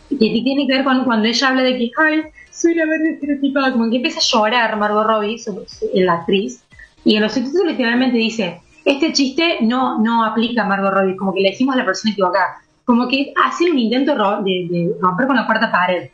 que 0.09 0.17
tiene 0.17 0.67
que 0.67 0.73
ver 0.73 0.83
con 0.83 1.03
cuando 1.05 1.27
ella 1.27 1.47
habla 1.47 1.63
de 1.63 1.77
que, 1.77 1.91
ay, 1.97 2.21
soy 2.51 2.75
la 2.75 2.85
verde 2.85 3.13
estereotipada, 3.15 3.71
como 3.73 3.89
que 3.89 3.97
empieza 3.97 4.19
a 4.19 4.23
llorar 4.23 4.77
Margot 4.77 5.05
Robbie, 5.05 5.37
su- 5.39 5.65
su- 5.67 5.89
la 5.95 6.13
actriz, 6.13 6.61
y 7.05 7.15
en 7.15 7.21
los 7.21 7.33
subtítulos 7.33 7.67
literalmente 7.67 8.17
dice, 8.17 8.61
este 8.83 9.13
chiste 9.13 9.59
no, 9.61 9.99
no 9.99 10.25
aplica 10.25 10.63
a 10.63 10.67
Margot 10.67 10.91
Robbie, 10.91 11.15
como 11.15 11.33
que 11.33 11.39
le 11.39 11.51
decimos 11.51 11.75
a 11.75 11.77
la 11.77 11.85
persona 11.85 12.11
equivocada, 12.11 12.57
como 12.83 13.07
que 13.07 13.31
hace 13.41 13.71
un 13.71 13.79
intento 13.79 14.13
de, 14.43 14.67
de 14.69 14.91
romper 14.99 15.27
con 15.27 15.35
la 15.35 15.45
cuarta 15.45 15.71
pared, 15.71 16.09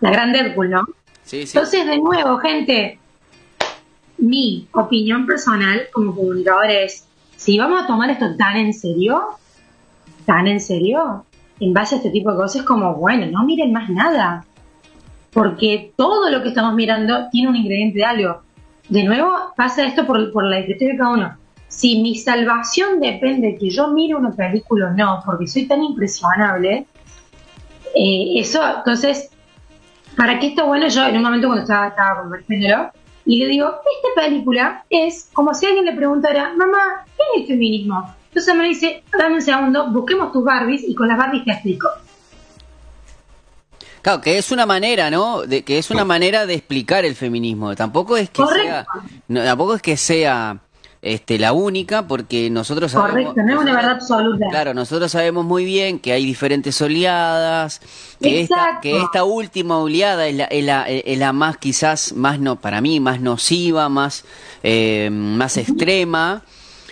la 0.00 0.10
gran 0.10 0.32
Deadpool, 0.32 0.70
¿no? 0.70 0.84
sí, 1.22 1.46
sí. 1.46 1.56
Entonces, 1.56 1.86
de 1.86 1.98
nuevo, 1.98 2.38
gente, 2.38 2.98
mi 4.18 4.66
opinión 4.72 5.26
personal 5.26 5.88
como 5.92 6.14
comunicador 6.14 6.70
es, 6.70 7.06
si 7.36 7.58
vamos 7.58 7.82
a 7.82 7.86
tomar 7.86 8.10
esto 8.10 8.36
tan 8.36 8.56
en 8.56 8.74
serio, 8.74 9.22
tan 10.26 10.46
en 10.46 10.60
serio, 10.60 11.24
en 11.58 11.74
base 11.74 11.94
a 11.94 11.98
este 11.98 12.10
tipo 12.10 12.30
de 12.30 12.36
cosas, 12.36 12.62
como, 12.62 12.94
bueno, 12.94 13.26
no 13.26 13.44
miren 13.44 13.72
más 13.72 13.88
nada. 13.90 14.44
Porque 15.32 15.92
todo 15.96 16.28
lo 16.30 16.42
que 16.42 16.48
estamos 16.48 16.74
mirando 16.74 17.28
tiene 17.30 17.48
un 17.48 17.56
ingrediente 17.56 17.98
de 17.98 18.04
algo. 18.04 18.42
De 18.90 19.04
nuevo, 19.04 19.32
pasa 19.56 19.86
esto 19.86 20.04
por, 20.04 20.32
por 20.32 20.44
la 20.44 20.56
discreción 20.56 20.90
de 20.90 20.98
cada 20.98 21.10
uno. 21.10 21.36
Si 21.68 22.02
mi 22.02 22.16
salvación 22.16 23.00
depende 23.00 23.52
de 23.52 23.56
que 23.56 23.70
yo 23.70 23.88
mire 23.88 24.16
una 24.16 24.32
película 24.32 24.88
o 24.88 24.90
no, 24.90 25.22
porque 25.24 25.46
soy 25.46 25.66
tan 25.66 25.80
impresionable, 25.82 26.86
eh, 27.94 28.32
eso, 28.36 28.60
entonces, 28.78 29.30
¿para 30.16 30.40
qué 30.40 30.48
está 30.48 30.64
bueno? 30.64 30.88
Yo 30.88 31.06
en 31.06 31.16
un 31.16 31.22
momento 31.22 31.46
cuando 31.46 31.62
estaba, 31.62 31.86
estaba 31.86 32.22
convirtiéndolo, 32.22 32.90
y 33.24 33.38
le 33.38 33.46
digo, 33.46 33.66
esta 33.68 34.22
película 34.22 34.84
es 34.90 35.30
como 35.32 35.54
si 35.54 35.66
alguien 35.66 35.84
le 35.84 35.92
preguntara, 35.92 36.52
mamá, 36.56 37.04
¿qué 37.16 37.22
es 37.36 37.42
el 37.42 37.46
feminismo? 37.46 38.12
Entonces 38.30 38.54
me 38.56 38.64
dice, 38.64 39.04
dame 39.16 39.36
un 39.36 39.42
segundo, 39.42 39.88
busquemos 39.92 40.32
tus 40.32 40.44
Barbies 40.44 40.82
y 40.82 40.96
con 40.96 41.06
las 41.06 41.16
Barbies 41.16 41.44
te 41.44 41.52
explico. 41.52 41.88
Claro, 44.02 44.20
que 44.20 44.38
es 44.38 44.50
una 44.50 44.66
manera, 44.66 45.10
¿no? 45.10 45.42
De, 45.42 45.62
que 45.62 45.78
es 45.78 45.90
una 45.90 46.04
manera 46.04 46.46
de 46.46 46.54
explicar 46.54 47.04
el 47.04 47.14
feminismo. 47.14 47.74
Tampoco 47.76 48.16
es 48.16 48.30
que 48.30 48.42
Correcto. 48.42 48.62
sea, 48.64 48.86
no, 49.28 49.44
tampoco 49.44 49.74
es 49.74 49.82
que 49.82 49.96
sea 49.96 50.58
este, 51.02 51.38
la 51.38 51.52
única, 51.52 52.06
porque 52.06 52.50
nosotros 52.50 52.92
sabemos... 52.92 53.32
Correcto, 53.32 53.42
no 53.42 53.54
es 53.54 53.60
una 53.60 53.74
verdad 53.74 53.92
absoluta. 53.92 54.46
Claro, 54.50 54.74
nosotros 54.74 55.10
sabemos 55.10 55.44
muy 55.44 55.64
bien 55.64 55.98
que 55.98 56.12
hay 56.12 56.24
diferentes 56.24 56.80
oleadas, 56.82 57.80
que 58.20 58.42
esta, 58.42 58.56
Exacto. 58.56 58.80
que 58.82 58.98
esta 58.98 59.24
última 59.24 59.78
oleada 59.78 60.26
es 60.26 60.34
la, 60.34 60.44
es 60.44 60.64
la, 60.64 60.88
es 60.88 61.18
la 61.18 61.32
más 61.32 61.56
quizás, 61.56 62.12
más 62.12 62.38
no, 62.38 62.60
para 62.60 62.80
mí, 62.80 63.00
más 63.00 63.20
nociva, 63.20 63.88
más, 63.88 64.24
eh, 64.62 65.08
más 65.10 65.56
extrema, 65.56 66.42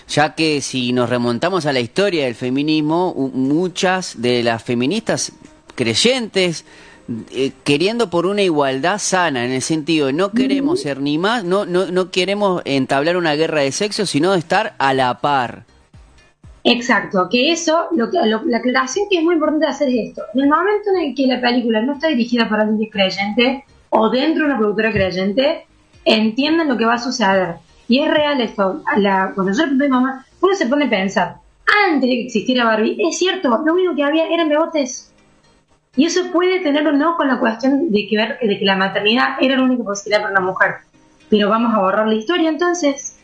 ya 0.08 0.34
que 0.34 0.62
si 0.62 0.92
nos 0.92 1.10
remontamos 1.10 1.66
a 1.66 1.72
la 1.72 1.80
historia 1.80 2.24
del 2.24 2.34
feminismo, 2.34 3.14
muchas 3.34 4.20
de 4.22 4.42
las 4.42 4.62
feministas 4.62 5.32
creyentes, 5.74 6.64
eh, 7.30 7.52
queriendo 7.64 8.10
por 8.10 8.26
una 8.26 8.42
igualdad 8.42 8.98
sana, 8.98 9.44
en 9.44 9.52
el 9.52 9.62
sentido 9.62 10.08
de 10.08 10.12
no 10.12 10.32
queremos 10.32 10.82
ser 10.82 11.00
ni 11.00 11.18
más, 11.18 11.44
no, 11.44 11.64
no, 11.64 11.86
no 11.86 12.10
queremos 12.10 12.62
entablar 12.64 13.16
una 13.16 13.34
guerra 13.34 13.62
de 13.62 13.72
sexo, 13.72 14.04
sino 14.06 14.34
estar 14.34 14.74
a 14.78 14.92
la 14.94 15.18
par. 15.20 15.64
Exacto, 16.64 17.28
que 17.30 17.50
eso, 17.52 17.86
lo 17.92 18.10
que, 18.10 18.18
lo- 18.26 18.44
la 18.44 18.58
aclaración 18.58 19.06
que 19.10 19.18
es 19.18 19.24
muy 19.24 19.34
importante 19.34 19.66
hacer 19.66 19.88
es 19.88 20.08
esto. 20.10 20.22
En 20.34 20.40
el 20.42 20.48
momento 20.48 20.90
en 20.94 21.08
el 21.08 21.14
que 21.14 21.26
la 21.26 21.40
película 21.40 21.80
no 21.80 21.94
está 21.94 22.08
dirigida 22.08 22.48
por 22.48 22.60
alguien 22.60 22.90
creyente 22.90 23.64
o 23.90 24.10
dentro 24.10 24.42
de 24.44 24.50
una 24.50 24.58
productora 24.58 24.92
creyente, 24.92 25.66
entiendan 26.04 26.68
lo 26.68 26.76
que 26.76 26.84
va 26.84 26.94
a 26.94 26.98
suceder. 26.98 27.54
Y 27.88 28.00
es 28.00 28.10
real 28.10 28.40
esto. 28.42 28.82
A 28.86 28.98
La, 28.98 29.32
cuando 29.34 29.52
yo 29.52 29.60
le 29.60 29.68
pregunté 29.68 29.84
a 29.84 29.88
mi 29.88 29.94
mamá, 29.94 30.26
uno 30.42 30.54
se 30.54 30.66
pone 30.66 30.84
a 30.86 30.90
pensar, 30.90 31.36
antes 31.86 32.02
de 32.02 32.16
que 32.16 32.24
existiera 32.26 32.64
Barbie, 32.64 32.98
es 33.08 33.16
cierto, 33.16 33.48
lo 33.64 33.72
único 33.72 33.94
que 33.96 34.04
había 34.04 34.26
eran 34.28 34.48
bebotes. 34.50 35.12
Y 35.98 36.04
eso 36.04 36.30
puede 36.30 36.60
tener 36.60 36.86
o 36.86 36.92
no 36.92 37.16
con 37.16 37.26
la 37.26 37.40
cuestión 37.40 37.90
de 37.90 38.06
que, 38.06 38.16
ver, 38.16 38.38
que 38.38 38.64
la 38.64 38.76
maternidad 38.76 39.30
era 39.40 39.56
la 39.56 39.64
única 39.64 39.82
posibilidad 39.82 40.22
para 40.22 40.38
una 40.38 40.46
mujer. 40.46 40.76
Pero 41.28 41.50
vamos 41.50 41.74
a 41.74 41.80
borrar 41.80 42.06
la 42.06 42.14
historia 42.14 42.48
entonces, 42.48 43.18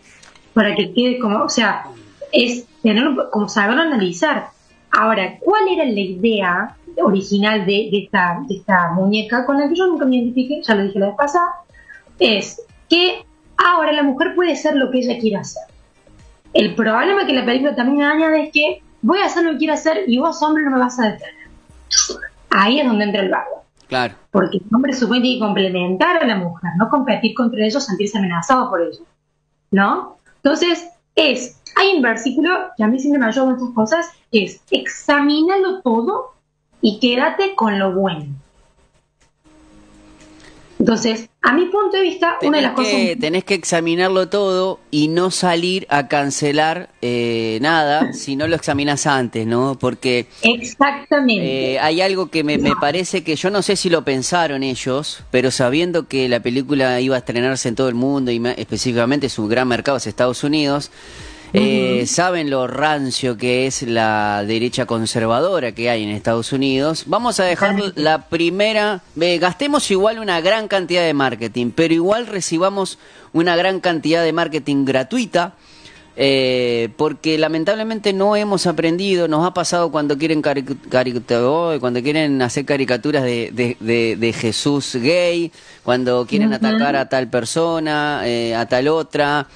para 0.54 0.74
que 0.74 0.92
quede 0.92 1.20
como, 1.20 1.44
o 1.44 1.48
sea, 1.48 1.84
es 2.32 2.66
tenerlo 2.82 3.30
como 3.30 3.48
saberlo 3.48 3.80
analizar. 3.80 4.48
Ahora, 4.90 5.38
¿cuál 5.38 5.68
era 5.70 5.84
la 5.84 6.00
idea 6.00 6.76
original 7.00 7.60
de, 7.60 7.90
de 7.92 7.98
esta, 8.06 8.40
de 8.48 8.56
esta 8.56 8.90
muñeca 8.90 9.46
con 9.46 9.60
la 9.60 9.68
que 9.68 9.76
yo 9.76 9.86
nunca 9.86 10.04
me 10.04 10.16
identifiqué? 10.16 10.60
Ya 10.60 10.74
lo 10.74 10.82
dije 10.82 10.98
la 10.98 11.06
vez 11.06 11.16
pasada. 11.16 11.52
Es 12.18 12.60
que 12.90 13.24
ahora 13.56 13.92
la 13.92 14.02
mujer 14.02 14.34
puede 14.34 14.56
ser 14.56 14.74
lo 14.74 14.90
que 14.90 14.98
ella 14.98 15.20
quiera 15.20 15.42
hacer. 15.42 15.62
El 16.52 16.74
problema 16.74 17.24
que 17.24 17.34
la 17.34 17.44
película 17.44 17.76
también 17.76 18.02
añade 18.02 18.46
es 18.46 18.52
que 18.52 18.82
voy 19.00 19.20
a 19.20 19.26
hacer 19.26 19.44
lo 19.44 19.52
que 19.52 19.58
quiero 19.58 19.74
hacer 19.74 20.08
y 20.08 20.18
vos, 20.18 20.42
hombre, 20.42 20.64
no 20.64 20.72
me 20.72 20.78
vas 20.78 20.98
a 20.98 21.12
detener. 21.12 21.44
Ahí 22.56 22.78
es 22.78 22.86
donde 22.86 23.04
entra 23.04 23.20
el 23.20 23.30
bardo. 23.30 23.64
Claro. 23.88 24.14
Porque 24.30 24.58
el 24.58 24.74
hombre 24.74 24.92
supone 24.92 25.20
tiene 25.20 25.36
que 25.36 25.44
complementar 25.44 26.22
a 26.22 26.26
la 26.26 26.36
mujer, 26.36 26.70
no 26.78 26.88
competir 26.88 27.34
contra 27.34 27.64
ellos, 27.64 27.84
sentirse 27.84 28.16
amenazado 28.16 28.70
por 28.70 28.80
ellos. 28.80 29.02
¿No? 29.72 30.18
Entonces, 30.36 30.88
es, 31.16 31.60
hay 31.74 31.96
un 31.96 32.02
versículo 32.02 32.50
que 32.76 32.84
a 32.84 32.86
mí 32.86 33.00
siempre 33.00 33.18
me 33.18 33.26
ayuda 33.26 33.46
con 33.46 33.54
estas 33.54 33.74
cosas, 33.74 34.06
que 34.30 34.44
es, 34.44 34.62
examínalo 34.70 35.82
todo 35.82 36.34
y 36.80 37.00
quédate 37.00 37.56
con 37.56 37.76
lo 37.80 37.92
bueno. 37.92 38.26
Entonces, 40.84 41.30
a 41.40 41.54
mi 41.54 41.64
punto 41.64 41.96
de 41.96 42.02
vista, 42.02 42.36
una 42.42 42.58
de 42.58 42.62
Tenés 42.62 42.62
las 42.62 42.72
cosas... 42.72 42.92
que, 42.92 43.16
tenés 43.16 43.44
que 43.44 43.54
examinarlo 43.54 44.28
todo 44.28 44.80
y 44.90 45.08
no 45.08 45.30
salir 45.30 45.86
a 45.88 46.08
cancelar 46.08 46.90
eh, 47.00 47.56
nada 47.62 48.12
si 48.12 48.36
no 48.36 48.46
lo 48.46 48.54
examinas 48.54 49.06
antes, 49.06 49.46
¿no? 49.46 49.78
Porque 49.78 50.26
Exactamente. 50.42 51.72
eh, 51.72 51.78
hay 51.78 52.02
algo 52.02 52.28
que 52.28 52.44
me, 52.44 52.58
me 52.58 52.76
parece 52.76 53.24
que 53.24 53.34
yo 53.34 53.48
no 53.48 53.62
sé 53.62 53.76
si 53.76 53.88
lo 53.88 54.04
pensaron 54.04 54.62
ellos, 54.62 55.24
pero 55.30 55.50
sabiendo 55.50 56.06
que 56.06 56.28
la 56.28 56.40
película 56.40 57.00
iba 57.00 57.16
a 57.16 57.20
estrenarse 57.20 57.70
en 57.70 57.76
todo 57.76 57.88
el 57.88 57.94
mundo 57.94 58.30
y 58.30 58.42
específicamente 58.58 59.30
su 59.30 59.48
gran 59.48 59.66
mercado 59.68 59.96
es 59.96 60.06
Estados 60.06 60.44
Unidos, 60.44 60.90
eh, 61.56 62.06
saben 62.06 62.50
lo 62.50 62.66
rancio 62.66 63.36
que 63.36 63.66
es 63.66 63.82
la 63.82 64.42
derecha 64.46 64.86
conservadora 64.86 65.72
que 65.72 65.88
hay 65.88 66.02
en 66.02 66.10
Estados 66.10 66.52
Unidos. 66.52 67.04
Vamos 67.06 67.38
a 67.40 67.44
dejar 67.44 67.76
la 67.96 68.28
primera, 68.28 69.02
eh, 69.20 69.38
gastemos 69.38 69.90
igual 69.90 70.18
una 70.18 70.40
gran 70.40 70.66
cantidad 70.68 71.02
de 71.04 71.14
marketing, 71.14 71.70
pero 71.74 71.94
igual 71.94 72.26
recibamos 72.26 72.98
una 73.32 73.54
gran 73.56 73.80
cantidad 73.80 74.22
de 74.24 74.32
marketing 74.32 74.84
gratuita. 74.84 75.54
eh, 76.16 76.90
porque 76.96 77.38
lamentablemente 77.38 78.12
no 78.12 78.36
hemos 78.36 78.68
aprendido, 78.68 79.26
nos 79.26 79.44
ha 79.44 79.52
pasado 79.52 79.90
cuando 79.90 80.16
quieren 80.16 80.42
caricatura- 80.42 81.80
cuando 81.80 82.00
quieren 82.02 82.40
hacer 82.40 82.64
caricaturas 82.64 83.24
de, 83.24 83.50
de- 83.52 83.76
de- 83.80 84.14
de 84.14 84.32
Jesús 84.32 84.94
gay, 84.94 85.50
cuando 85.82 86.24
quieren 86.24 86.52
atacar 86.54 86.94
a 86.94 87.08
tal 87.08 87.28
persona, 87.28 88.22
eh, 88.26 88.54
a 88.54 88.64
tal 88.66 88.86
otra, 88.86 89.48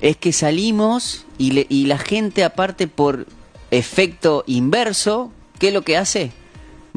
es 0.00 0.16
que 0.16 0.32
salimos 0.32 1.26
y, 1.38 1.52
le- 1.52 1.66
y 1.68 1.86
la 1.86 1.98
gente 1.98 2.44
aparte 2.44 2.86
por 2.88 3.26
efecto 3.70 4.44
inverso, 4.46 5.30
¿qué 5.58 5.68
es 5.68 5.74
lo 5.74 5.82
que 5.82 5.96
hace? 5.96 6.32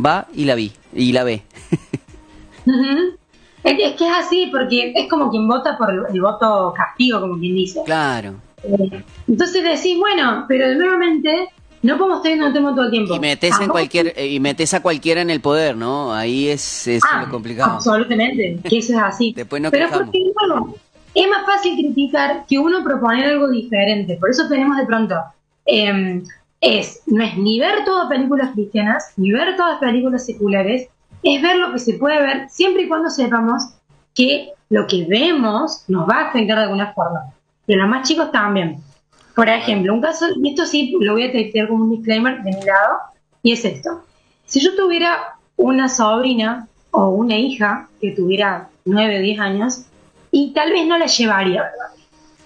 Va 0.03 0.27
y 0.33 0.45
la 0.45 0.55
vi, 0.55 0.72
y 0.93 1.12
la 1.12 1.24
ve. 1.24 1.43
Es, 3.63 3.75
es 3.79 3.95
que 3.95 4.05
es 4.07 4.13
así, 4.17 4.50
porque 4.51 4.91
es 4.95 5.10
como 5.10 5.29
quien 5.29 5.48
vota 5.48 5.77
por 5.77 5.89
el, 5.91 6.01
el 6.13 6.22
voto 6.22 6.74
castigo, 6.75 7.22
como 7.22 7.38
quien 7.39 7.55
dice. 7.55 7.81
claro. 7.86 8.36
Eh, 8.63 9.03
Entonces 9.27 9.62
decís, 9.63 9.98
bueno, 10.00 10.45
pero 10.48 10.74
nuevamente 10.75 11.50
no 11.81 11.98
podemos 11.98 12.24
viendo 12.24 12.48
un 12.48 12.53
tema 12.53 12.74
todo 12.74 12.86
el 12.86 12.91
tiempo. 12.91 13.13
Y 13.15 13.19
metes 13.19 13.60
en 13.60 13.67
cualquier 13.69 14.13
eh, 14.17 14.27
y 14.27 14.39
metes 14.39 14.74
a 14.74 14.81
cualquiera 14.81 15.22
en 15.22 15.29
el 15.29 15.41
poder, 15.41 15.75
¿no? 15.75 16.13
Ahí 16.13 16.48
es, 16.48 16.88
es 16.88 17.03
Ah, 17.10 17.24
lo 17.25 17.29
complicado. 17.31 17.74
Absolutamente, 17.74 18.57
que 18.69 18.77
eso 18.77 18.93
es 18.93 19.00
así. 19.00 19.33
Después 19.36 19.62
nos 19.62 19.72
Pero 19.72 19.88
quejamos. 19.88 20.05
porque, 20.05 20.19
bueno, 20.33 20.75
es 21.13 21.27
más 21.29 21.46
fácil 21.46 21.75
criticar 21.75 22.46
que 22.48 22.60
uno 22.60 22.84
proponer 22.84 23.25
algo 23.25 23.50
diferente. 23.50 24.17
Por 24.20 24.29
eso 24.29 24.48
tenemos 24.48 24.77
de 24.77 24.86
pronto, 24.86 25.15
eh, 25.65 26.24
es, 26.60 27.01
no 27.08 27.24
es 27.24 27.38
ni 27.38 27.60
ver 27.60 27.84
todas 27.84 28.08
películas 28.08 28.51
cristianas, 28.53 29.13
ni 29.17 29.32
ver 29.32 29.55
todas 29.58 29.79
películas 29.79 30.25
seculares, 30.25 30.88
es 31.22 31.41
ver 31.41 31.58
lo 31.58 31.74
que 31.74 31.79
se 31.79 31.93
puede 31.96 32.22
ver 32.22 32.50
siempre 32.50 32.84
y 32.84 32.88
cuando 32.88 33.10
sepamos 33.10 33.63
que 34.15 34.51
lo 34.70 34.88
que 34.88 35.05
vemos 35.05 35.84
nos 35.88 36.08
va 36.08 36.15
a 36.20 36.29
afectar 36.29 36.58
de 36.58 36.63
alguna 36.63 36.93
forma. 36.93 37.34
Y 37.67 37.75
los 37.75 37.88
más 37.88 38.08
chicos 38.08 38.32
también. 38.32 38.77
Por 39.36 39.50
ejemplo, 39.50 39.93
un 39.93 40.01
caso, 40.01 40.25
y 40.41 40.50
esto 40.50 40.65
sí 40.65 40.96
lo 41.00 41.13
voy 41.13 41.24
a 41.24 41.32
tener 41.32 41.67
como 41.67 41.86
un 41.86 41.91
disclaimer 41.91 42.43
de 42.43 42.51
mi 42.51 42.63
lado, 42.65 42.98
y 43.41 43.51
es 43.51 43.65
esto. 43.65 44.03
Si 44.46 44.60
yo 44.62 44.75
tuviera 44.75 45.36
una 45.55 45.89
sobrina 45.89 46.67
o 46.91 47.10
una 47.10 47.36
hija 47.36 47.89
que 48.00 48.12
tuviera 48.12 48.70
9 48.86 49.17
o 49.17 49.22
10 49.22 49.39
años, 49.39 49.86
y 50.34 50.52
tal 50.52 50.72
vez 50.74 50.86
no 50.86 50.98
la 50.98 51.06
llevaría. 51.06 51.63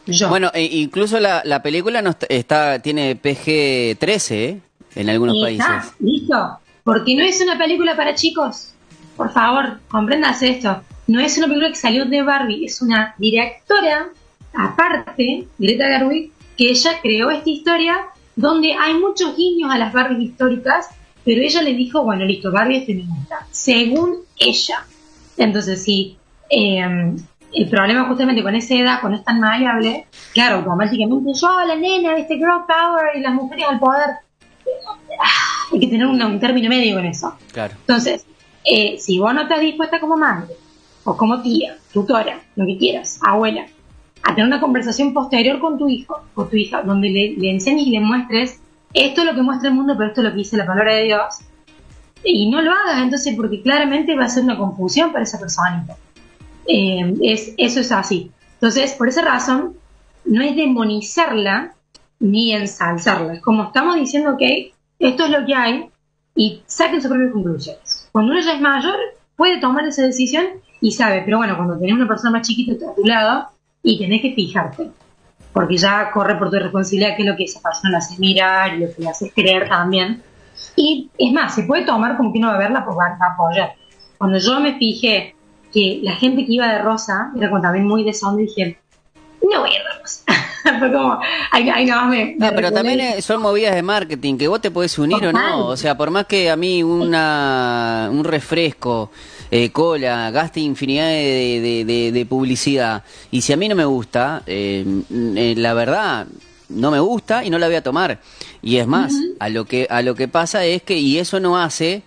Yo. 0.05 0.29
Bueno, 0.29 0.51
e 0.53 0.63
incluso 0.63 1.19
la, 1.19 1.41
la 1.43 1.61
película 1.63 2.01
no 2.01 2.11
está, 2.11 2.27
está- 2.29 2.79
tiene 2.79 3.19
PG-13 3.21 4.31
¿eh? 4.35 4.59
en 4.95 5.09
algunos 5.09 5.35
Y 5.37 5.41
países. 5.41 5.65
está, 5.65 5.95
listo. 5.99 6.59
Porque 6.83 7.15
no 7.15 7.23
es 7.23 7.41
una 7.41 7.57
película 7.57 7.95
para 7.95 8.13
chicos. 8.15 8.73
Por 9.17 9.33
favor, 9.33 9.79
comprendas 9.89 10.41
esto. 10.43 10.81
No 11.07 11.19
es 11.19 11.37
una 11.37 11.47
película 11.47 11.69
que 11.69 11.75
salió 11.75 12.05
de 12.05 12.21
Barbie, 12.21 12.65
es 12.65 12.81
una 12.81 13.15
directora 13.17 14.09
aparte, 14.53 15.47
Greta 15.57 15.85
Gerwig, 15.87 16.31
que 16.57 16.69
ella 16.71 16.99
creó 17.01 17.29
esta 17.31 17.49
historia 17.49 17.97
donde 18.35 18.73
hay 18.73 18.93
muchos 18.95 19.35
guiños 19.35 19.71
a 19.71 19.77
las 19.77 19.91
Barbies 19.93 20.29
históricas, 20.29 20.87
pero 21.25 21.41
ella 21.41 21.61
le 21.61 21.73
dijo, 21.73 22.03
bueno, 22.03 22.23
listo, 22.25 22.51
Barbie 22.51 22.77
es 22.79 22.85
feminista, 22.85 23.45
según 23.51 24.17
ella. 24.37 24.85
Entonces, 25.37 25.83
sí, 25.83 26.17
eh, 26.49 27.13
el 27.53 27.69
problema 27.69 28.05
justamente 28.05 28.43
con 28.43 28.55
esa 28.55 28.75
edad, 28.75 28.99
cuando 29.01 29.19
es 29.19 29.23
tan 29.23 29.39
maleable, 29.39 30.07
claro, 30.33 30.57
automáticamente 30.57 31.33
yo, 31.33 31.47
la 31.65 31.75
nena, 31.75 32.15
este 32.15 32.35
girl 32.35 32.65
power 32.67 33.15
y 33.15 33.21
las 33.21 33.33
mujeres 33.33 33.65
al 33.69 33.79
poder, 33.79 34.09
ah, 35.19 35.73
hay 35.73 35.79
que 35.79 35.87
tener 35.87 36.05
un, 36.05 36.21
un 36.21 36.39
término 36.39 36.69
medio 36.69 36.95
con 36.95 37.05
eso. 37.05 37.35
Claro. 37.51 37.75
Entonces, 37.79 38.25
eh, 38.63 38.97
si 38.99 39.19
vos 39.19 39.33
no 39.33 39.43
estás 39.43 39.61
dispuesta 39.61 39.99
como 39.99 40.17
madre, 40.17 40.55
o 41.03 41.15
como 41.15 41.41
tía, 41.41 41.77
tutora, 41.93 42.41
lo 42.55 42.65
que 42.65 42.77
quieras, 42.77 43.19
abuela, 43.25 43.65
a 44.23 44.35
tener 44.35 44.45
una 44.45 44.59
conversación 44.59 45.13
posterior 45.13 45.59
con 45.59 45.77
tu 45.77 45.87
hijo 45.87 46.21
o 46.35 46.45
tu 46.45 46.57
hija, 46.57 46.81
donde 46.81 47.09
le, 47.09 47.35
le 47.37 47.51
enseñes 47.51 47.87
y 47.87 47.91
le 47.91 48.01
muestres 48.01 48.59
esto 48.93 49.21
es 49.21 49.27
lo 49.27 49.35
que 49.35 49.41
muestra 49.41 49.69
el 49.69 49.75
mundo, 49.75 49.95
pero 49.97 50.09
esto 50.09 50.21
es 50.21 50.25
lo 50.25 50.31
que 50.31 50.37
dice 50.37 50.57
la 50.57 50.65
palabra 50.65 50.95
de 50.95 51.03
Dios, 51.03 51.39
y 52.23 52.49
no 52.49 52.61
lo 52.61 52.71
hagas 52.71 53.03
entonces 53.03 53.35
porque 53.35 53.61
claramente 53.61 54.15
va 54.15 54.25
a 54.25 54.29
ser 54.29 54.43
una 54.43 54.57
confusión 54.57 55.11
para 55.11 55.23
esa 55.23 55.39
personita. 55.39 55.95
Eh, 56.67 57.15
es, 57.21 57.53
eso 57.57 57.79
es 57.79 57.91
así. 57.91 58.31
Entonces, 58.55 58.93
por 58.93 59.07
esa 59.07 59.21
razón, 59.21 59.75
no 60.25 60.43
es 60.43 60.55
demonizarla 60.55 61.73
ni 62.19 62.53
ensalzarla. 62.53 63.35
Es 63.35 63.41
como 63.41 63.65
estamos 63.65 63.95
diciendo, 63.95 64.31
ok, 64.31 64.41
esto 64.99 65.25
es 65.25 65.31
lo 65.31 65.45
que 65.45 65.55
hay 65.55 65.89
y 66.35 66.61
saquen 66.65 67.01
sus 67.01 67.09
propias 67.09 67.31
conclusiones. 67.31 68.09
Cuando 68.11 68.31
uno 68.31 68.41
ya 68.41 68.53
es 68.53 68.61
mayor, 68.61 68.95
puede 69.35 69.59
tomar 69.59 69.85
esa 69.87 70.03
decisión 70.03 70.45
y 70.81 70.91
sabe, 70.91 71.21
pero 71.23 71.37
bueno, 71.37 71.55
cuando 71.55 71.77
tenés 71.77 71.95
una 71.95 72.07
persona 72.07 72.31
más 72.31 72.47
chiquita 72.47 72.91
a 72.91 72.95
tu 72.95 73.03
lado 73.03 73.47
y 73.83 73.97
tenés 73.97 74.21
que 74.21 74.33
fijarte, 74.33 74.91
porque 75.53 75.77
ya 75.77 76.11
corre 76.11 76.35
por 76.35 76.49
tu 76.49 76.57
responsabilidad 76.57 77.15
qué 77.15 77.23
es 77.23 77.29
lo 77.29 77.35
que 77.35 77.43
esa 77.45 77.61
persona 77.61 77.91
le 77.91 77.97
hace 77.97 78.19
mirar 78.19 78.75
y 78.75 78.79
lo 78.79 78.93
que 78.93 79.01
le 79.01 79.09
hace 79.09 79.31
creer 79.31 79.69
también. 79.69 80.21
Y 80.75 81.09
es 81.17 81.31
más, 81.31 81.55
se 81.55 81.63
puede 81.63 81.85
tomar 81.85 82.17
como 82.17 82.33
que 82.33 82.39
uno 82.39 82.49
va 82.49 82.55
a 82.55 82.59
verla, 82.59 82.83
pues 82.85 82.97
va 82.97 83.17
a 83.19 83.33
apoyar. 83.33 83.73
Cuando 84.17 84.39
yo 84.39 84.59
me 84.59 84.77
fijé 84.77 85.35
que 85.77 85.99
la 86.01 86.15
gente 86.15 86.45
que 86.45 86.53
iba 86.53 86.67
de 86.67 86.79
rosa 86.79 87.31
era 87.37 87.49
como 87.49 87.61
también 87.61 87.85
muy 87.87 88.03
de 88.03 88.09
esa 88.09 88.29
onda, 88.29 88.41
dije, 88.41 88.77
no 89.43 89.59
voy 89.61 89.69
a 89.69 89.73
ir 89.75 89.81
de 89.83 89.99
rosa. 90.01 90.23
Fue 90.79 90.91
como, 90.91 91.19
ay, 91.51 91.69
ay, 91.69 91.85
no, 91.85 92.05
me, 92.07 92.25
me 92.25 92.35
No, 92.37 92.51
pero 92.55 92.71
también 92.71 93.21
son 93.21 93.41
movidas 93.41 93.75
de 93.75 93.83
marketing, 93.83 94.37
que 94.37 94.47
vos 94.47 94.59
te 94.59 94.71
podés 94.71 94.97
unir 94.97 95.23
o 95.25 95.31
no. 95.31 95.67
O 95.67 95.77
sea, 95.77 95.95
por 95.95 96.09
más 96.09 96.25
que 96.25 96.49
a 96.49 96.55
mí 96.57 96.81
una, 96.83 98.09
un 98.11 98.23
refresco, 98.23 99.11
eh, 99.51 99.69
cola, 99.71 100.29
gaste 100.31 100.59
infinidad 100.59 101.07
de, 101.07 101.61
de- 101.61 101.85
de- 101.85 102.11
de 102.11 102.25
publicidad, 102.25 103.03
y 103.31 103.41
si 103.41 103.53
a 103.53 103.57
mí 103.57 103.69
no 103.69 103.75
me 103.75 103.85
gusta, 103.85 104.41
eh, 104.45 104.83
eh, 105.35 105.53
la 105.57 105.73
verdad, 105.73 106.27
no 106.69 106.91
me 106.91 106.99
gusta 106.99 107.45
y 107.45 107.49
no 107.49 107.57
la 107.59 107.67
voy 107.67 107.75
a 107.77 107.83
tomar. 107.83 108.19
Y 108.61 108.77
es 108.77 108.87
más, 108.87 109.13
a, 109.39 109.47
lo 109.49 109.63
que, 109.65 109.87
a 109.89 110.01
lo 110.01 110.15
que 110.15 110.27
pasa 110.27 110.65
es 110.65 110.81
que, 110.81 110.97
y 110.97 111.17
eso 111.19 111.39
no 111.39 111.57
hace 111.57 112.01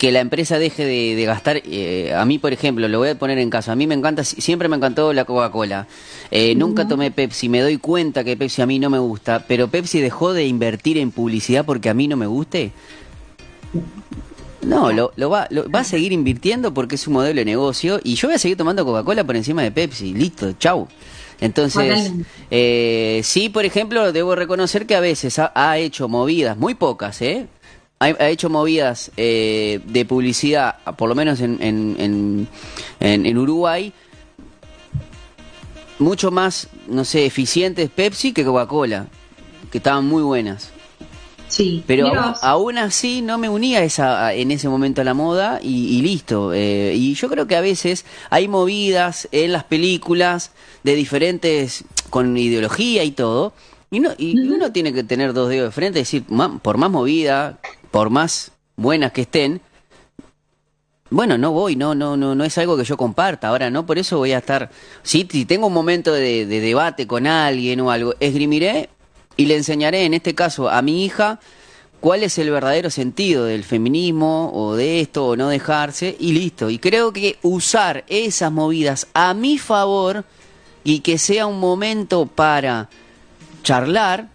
que 0.00 0.12
la 0.12 0.20
empresa 0.20 0.58
deje 0.58 0.86
de, 0.86 1.14
de 1.14 1.24
gastar. 1.26 1.60
eh, 1.62 2.14
a 2.16 2.24
mí, 2.24 2.38
por 2.38 2.54
ejemplo, 2.54 2.88
lo 2.88 3.00
voy 3.00 3.10
a 3.10 3.18
poner 3.18 3.36
en 3.36 3.50
caso. 3.50 3.70
A 3.70 3.76
mí 3.76 3.86
me 3.86 3.94
encanta, 3.94 4.24
siempre 4.24 4.66
me 4.66 4.76
encantó 4.76 5.12
la 5.12 5.26
Coca-Cola. 5.26 5.86
Eh, 6.30 6.54
Nunca 6.54 6.88
tomé 6.88 7.10
Pepsi. 7.10 7.50
Me 7.50 7.60
doy 7.60 7.76
cuenta 7.76 8.24
que 8.24 8.34
Pepsi 8.34 8.62
a 8.62 8.66
mí 8.66 8.78
no 8.78 8.88
me 8.88 8.98
gusta. 8.98 9.44
Pero 9.46 9.68
Pepsi 9.68 10.00
dejó 10.00 10.32
de 10.32 10.46
invertir 10.46 10.96
en 10.96 11.10
publicidad 11.10 11.66
porque 11.66 11.90
a 11.90 11.94
mí 11.94 12.08
no 12.08 12.16
me 12.16 12.26
guste. 12.26 12.72
No, 14.62 14.90
lo, 14.90 15.12
lo 15.16 15.28
va, 15.28 15.46
lo- 15.50 15.70
va 15.70 15.80
a 15.80 15.84
seguir 15.84 16.12
invirtiendo 16.12 16.72
porque 16.72 16.94
es 16.94 17.06
un 17.06 17.12
modelo 17.12 17.38
de 17.38 17.44
negocio. 17.44 18.00
Y 18.02 18.14
yo 18.14 18.28
voy 18.28 18.36
a 18.36 18.38
seguir 18.38 18.56
tomando 18.56 18.86
Coca-Cola 18.86 19.24
por 19.24 19.36
encima 19.36 19.62
de 19.62 19.70
Pepsi. 19.70 20.14
Listo, 20.14 20.52
chau. 20.54 20.88
Entonces, 21.42 22.10
eh, 22.50 23.20
sí, 23.22 23.50
por 23.50 23.66
ejemplo, 23.66 24.12
debo 24.12 24.34
reconocer 24.34 24.86
que 24.86 24.94
a 24.96 25.00
veces 25.00 25.38
ha, 25.38 25.52
ha 25.54 25.76
hecho 25.76 26.08
movidas, 26.08 26.56
muy 26.56 26.74
pocas, 26.74 27.20
¿eh? 27.20 27.48
Ha, 28.02 28.06
ha 28.06 28.30
hecho 28.30 28.48
movidas 28.48 29.10
eh, 29.18 29.80
de 29.84 30.06
publicidad, 30.06 30.76
por 30.96 31.06
lo 31.10 31.14
menos 31.14 31.38
en, 31.40 31.58
en, 31.60 31.96
en, 32.98 33.26
en- 33.26 33.36
Uruguay, 33.38 33.92
mucho 35.98 36.30
más, 36.30 36.68
no 36.88 37.04
sé, 37.04 37.26
eficientes 37.26 37.90
Pepsi 37.90 38.32
que 38.32 38.42
Coca-Cola, 38.42 39.06
que 39.70 39.76
estaban 39.78 40.06
muy 40.06 40.22
buenas. 40.22 40.70
Sí, 41.48 41.84
Pero 41.86 42.10
aún, 42.42 42.78
así 42.78 43.20
no 43.20 43.36
me 43.36 43.50
unía 43.50 43.82
esa, 43.84 44.28
a- 44.28 44.34
en 44.34 44.50
ese 44.50 44.70
momento 44.70 45.02
a 45.02 45.04
la 45.04 45.12
moda 45.12 45.60
y, 45.62 45.98
y 45.98 46.00
listo. 46.00 46.54
Eh, 46.54 46.94
y 46.96 47.12
yo 47.12 47.28
creo 47.28 47.46
que 47.46 47.56
a 47.56 47.60
veces 47.60 48.06
hay 48.30 48.48
movidas 48.48 49.28
en 49.30 49.52
las 49.52 49.64
películas 49.64 50.52
de 50.84 50.94
diferentes, 50.94 51.84
con 52.08 52.34
ideología 52.38 53.04
y 53.04 53.10
todo. 53.10 53.52
Y, 53.90 54.00
no, 54.00 54.10
y 54.16 54.38
uno 54.48 54.72
tiene 54.72 54.94
que 54.94 55.02
tener 55.04 55.34
dos 55.34 55.50
dedos 55.50 55.66
de 55.68 55.72
frente 55.72 55.98
y 55.98 56.02
decir, 56.02 56.24
"Ma- 56.28 56.58
por 56.62 56.78
más 56.78 56.90
movida, 56.90 57.58
por 57.90 58.10
más 58.10 58.52
buenas 58.76 59.12
que 59.12 59.22
estén, 59.22 59.60
bueno, 61.10 61.36
no 61.38 61.50
voy, 61.50 61.74
no, 61.74 61.94
no, 61.96 62.16
no, 62.16 62.36
no 62.36 62.44
es 62.44 62.56
algo 62.56 62.76
que 62.76 62.84
yo 62.84 62.96
comparta. 62.96 63.48
Ahora 63.48 63.68
no, 63.68 63.84
por 63.84 63.98
eso 63.98 64.18
voy 64.18 64.30
a 64.30 64.38
estar. 64.38 64.70
Si, 65.02 65.26
si 65.28 65.44
tengo 65.44 65.66
un 65.66 65.72
momento 65.72 66.12
de, 66.12 66.46
de 66.46 66.60
debate 66.60 67.08
con 67.08 67.26
alguien 67.26 67.80
o 67.80 67.90
algo, 67.90 68.14
esgrimiré 68.20 68.90
y 69.36 69.46
le 69.46 69.56
enseñaré, 69.56 70.04
en 70.04 70.14
este 70.14 70.36
caso, 70.36 70.70
a 70.70 70.80
mi 70.82 71.04
hija, 71.04 71.40
cuál 72.00 72.22
es 72.22 72.38
el 72.38 72.50
verdadero 72.50 72.90
sentido 72.90 73.44
del 73.44 73.64
feminismo 73.64 74.52
o 74.54 74.76
de 74.76 75.00
esto 75.00 75.26
o 75.26 75.36
no 75.36 75.48
dejarse 75.48 76.16
y 76.18 76.32
listo. 76.32 76.70
Y 76.70 76.78
creo 76.78 77.12
que 77.12 77.38
usar 77.42 78.04
esas 78.08 78.52
movidas 78.52 79.08
a 79.12 79.34
mi 79.34 79.58
favor 79.58 80.24
y 80.84 81.00
que 81.00 81.18
sea 81.18 81.46
un 81.46 81.60
momento 81.60 82.26
para 82.26 82.88
charlar, 83.62 84.28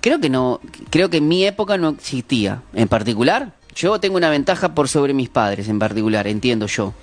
creo 0.00 0.20
que 0.20 0.28
no, 0.30 0.60
creo 0.90 1.10
que 1.10 1.18
en 1.18 1.28
mi 1.28 1.44
época 1.44 1.76
no 1.78 1.90
existía. 1.90 2.62
En 2.74 2.88
particular, 2.88 3.52
yo 3.74 3.98
tengo 4.00 4.16
una 4.16 4.30
ventaja 4.30 4.74
por 4.74 4.88
sobre 4.88 5.12
mis 5.14 5.28
padres, 5.28 5.68
en 5.68 5.78
particular, 5.78 6.26
entiendo 6.26 6.66
yo. 6.66 6.94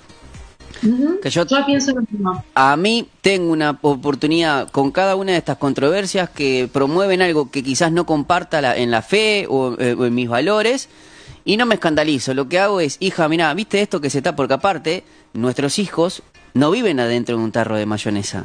Que 1.22 1.30
yo- 1.30 1.46
yo 1.46 1.64
pienso 1.64 1.92
lo 1.94 2.02
mismo. 2.02 2.44
A 2.54 2.76
mí 2.76 3.08
tengo 3.22 3.52
una 3.52 3.78
oportunidad 3.80 4.68
con 4.70 4.90
cada 4.90 5.14
una 5.16 5.32
de 5.32 5.38
estas 5.38 5.56
controversias 5.56 6.28
que 6.30 6.68
promueven 6.70 7.22
algo 7.22 7.50
que 7.50 7.62
quizás 7.62 7.90
no 7.92 8.04
comparta 8.04 8.60
la- 8.60 8.76
en 8.76 8.90
la 8.90 9.00
fe 9.00 9.46
o, 9.48 9.76
eh, 9.78 9.94
o 9.96 10.04
en 10.04 10.14
mis 10.14 10.28
valores 10.28 10.88
y 11.44 11.56
no 11.56 11.64
me 11.64 11.74
escandalizo. 11.76 12.34
Lo 12.34 12.48
que 12.48 12.58
hago 12.58 12.80
es, 12.80 12.96
hija, 13.00 13.28
mira, 13.28 13.54
¿viste 13.54 13.80
esto 13.80 14.00
que 14.00 14.10
se 14.10 14.18
está? 14.18 14.36
Porque 14.36 14.54
aparte, 14.54 15.04
nuestros 15.32 15.78
hijos 15.78 16.22
no 16.54 16.70
viven 16.70 17.00
adentro 17.00 17.36
de 17.38 17.42
un 17.44 17.52
tarro 17.52 17.76
de 17.76 17.86
mayonesa. 17.86 18.44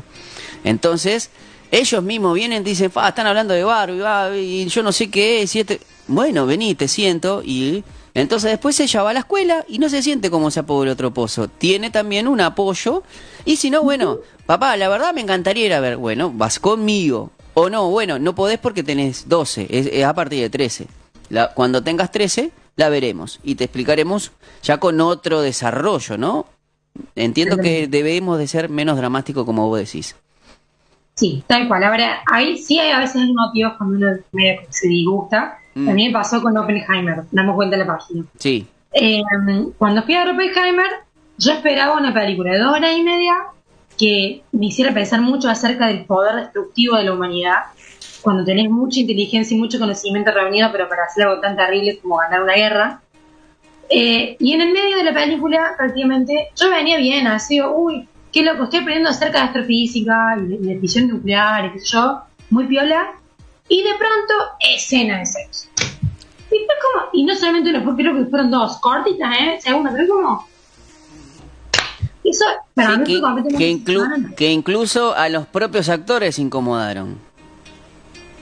Entonces, 0.63 1.31
ellos 1.71 2.03
mismos 2.03 2.33
vienen 2.35 2.61
y 2.61 2.65
dicen, 2.65 2.91
"Fa, 2.91 3.09
están 3.09 3.27
hablando 3.27 3.53
de 3.53 3.63
Barbie, 3.63 3.99
va, 3.99 4.35
y 4.35 4.65
yo 4.67 4.83
no 4.83 4.91
sé 4.91 5.09
qué 5.09 5.41
es. 5.43 5.55
Y 5.55 5.59
este... 5.61 5.79
Bueno, 6.07 6.45
vení, 6.45 6.75
te 6.75 6.87
siento 6.87 7.41
y... 7.45 7.83
Entonces 8.15 8.49
después 8.49 8.77
ella 8.79 9.03
va 9.03 9.11
a 9.11 9.13
la 9.13 9.19
escuela 9.19 9.63
y 9.67 9.77
no 9.77 9.87
se 9.87 10.01
siente 10.01 10.31
como 10.31 10.49
sapo 10.49 10.81
del 10.81 10.89
otro 10.89 11.13
pozo. 11.13 11.47
Tiene 11.47 11.91
también 11.91 12.27
un 12.27 12.41
apoyo. 12.41 13.03
Y 13.45 13.57
si 13.57 13.69
no, 13.69 13.83
bueno, 13.83 14.17
papá, 14.47 14.75
la 14.77 14.89
verdad 14.89 15.13
me 15.13 15.21
encantaría 15.21 15.67
ir 15.67 15.73
a 15.73 15.79
ver. 15.79 15.95
Bueno, 15.97 16.31
vas 16.33 16.59
conmigo. 16.59 17.31
O 17.53 17.69
no, 17.69 17.89
bueno, 17.91 18.17
no 18.17 18.33
podés 18.33 18.57
porque 18.57 18.81
tenés 18.83 19.29
12. 19.29 19.67
Es, 19.69 19.85
es 19.85 20.03
a 20.05 20.13
partir 20.15 20.41
de 20.41 20.49
13. 20.49 20.87
La- 21.29 21.53
cuando 21.53 21.83
tengas 21.83 22.11
13, 22.11 22.51
la 22.75 22.89
veremos. 22.89 23.39
Y 23.43 23.55
te 23.55 23.65
explicaremos 23.65 24.31
ya 24.63 24.79
con 24.79 24.99
otro 25.01 25.41
desarrollo, 25.41 26.17
¿no? 26.17 26.47
Entiendo 27.15 27.57
que 27.57 27.87
debemos 27.87 28.39
de 28.39 28.47
ser 28.47 28.69
menos 28.69 28.97
dramáticos 28.97 29.45
como 29.45 29.67
vos 29.69 29.79
decís. 29.79 30.15
Sí, 31.19 31.43
tal 31.47 31.67
cual. 31.67 31.83
Ahora, 31.83 32.21
ahí 32.31 32.57
sí 32.57 32.79
hay 32.79 32.91
a 32.91 32.99
veces 32.99 33.17
hay 33.17 33.33
motivos 33.33 33.73
cuando 33.77 33.97
uno 33.97 34.19
medio 34.31 34.61
se 34.69 34.87
disgusta. 34.87 35.59
Mm. 35.75 35.89
A 35.89 35.91
mí 35.91 36.07
me 36.07 36.13
pasó 36.13 36.41
con 36.41 36.57
Oppenheimer, 36.57 37.23
damos 37.29 37.55
vuelta 37.55 37.75
a 37.75 37.79
la 37.79 37.87
página. 37.87 38.23
Sí. 38.37 38.65
Eh, 38.93 39.21
cuando 39.77 40.01
fui 40.03 40.15
a 40.15 40.23
ver 40.23 40.33
Oppenheimer, 40.33 40.87
yo 41.37 41.51
esperaba 41.51 41.97
una 41.97 42.13
película 42.13 42.53
de 42.53 42.59
dos 42.59 42.73
horas 42.73 42.95
y 42.97 43.03
media 43.03 43.33
que 43.97 44.43
me 44.53 44.67
hiciera 44.67 44.93
pensar 44.93 45.19
mucho 45.19 45.49
acerca 45.49 45.87
del 45.87 46.05
poder 46.05 46.37
destructivo 46.37 46.95
de 46.95 47.03
la 47.03 47.13
humanidad. 47.13 47.63
Cuando 48.21 48.45
tenés 48.45 48.69
mucha 48.69 49.01
inteligencia 49.01 49.57
y 49.57 49.59
mucho 49.59 49.77
conocimiento 49.77 50.31
reunido, 50.31 50.69
pero 50.71 50.87
para 50.87 51.03
hacer 51.03 51.25
algo 51.25 51.41
tan 51.41 51.57
terrible 51.57 51.99
como 51.99 52.15
ganar 52.15 52.43
una 52.43 52.53
guerra. 52.53 53.01
Eh, 53.89 54.37
y 54.39 54.53
en 54.53 54.61
el 54.61 54.71
medio 54.71 54.95
de 54.95 55.03
la 55.03 55.13
película, 55.13 55.73
prácticamente, 55.77 56.47
yo 56.55 56.69
venía 56.69 56.97
bien, 56.97 57.27
así, 57.27 57.61
uy, 57.61 58.07
qué 58.31 58.43
loco, 58.43 58.63
estoy 58.65 58.79
aprendiendo 58.79 59.09
acerca 59.09 59.39
de 59.39 59.43
astrofísica 59.45 60.37
y 60.39 60.47
de, 60.47 60.57
de 60.73 60.79
fisión 60.79 61.07
nuclear 61.07 61.65
y 61.65 61.71
qué 61.73 61.79
sé 61.79 61.85
yo, 61.87 62.21
muy 62.49 62.65
piola. 62.67 63.11
Y 63.67 63.83
de 63.83 63.89
pronto, 63.89 64.33
escena 64.59 65.19
de 65.19 65.25
sexo. 65.27 65.67
Y 65.77 66.55
fue 66.55 66.75
como, 66.81 67.09
y 67.13 67.23
no 67.23 67.35
solamente 67.35 67.69
uno, 67.69 67.95
creo 67.95 68.15
que 68.15 68.25
fueron 68.25 68.49
dos, 68.49 68.77
cortitas, 68.77 69.31
¿eh? 69.39 69.57
Segunda, 69.61 69.91
pero 69.95 70.07
como. 70.07 70.47
Eso, 72.23 72.45
para 72.73 72.93
Sí, 72.93 72.97
mí 72.99 73.03
que, 73.05 73.11
fue 73.13 73.21
completamente. 73.21 73.57
que 73.57 73.71
inclu- 73.93 74.35
que 74.35 74.51
incluso 74.51 75.15
a 75.15 75.29
los 75.29 75.45
propios 75.47 75.87
actores 75.89 76.37
incomodaron. 76.39 77.17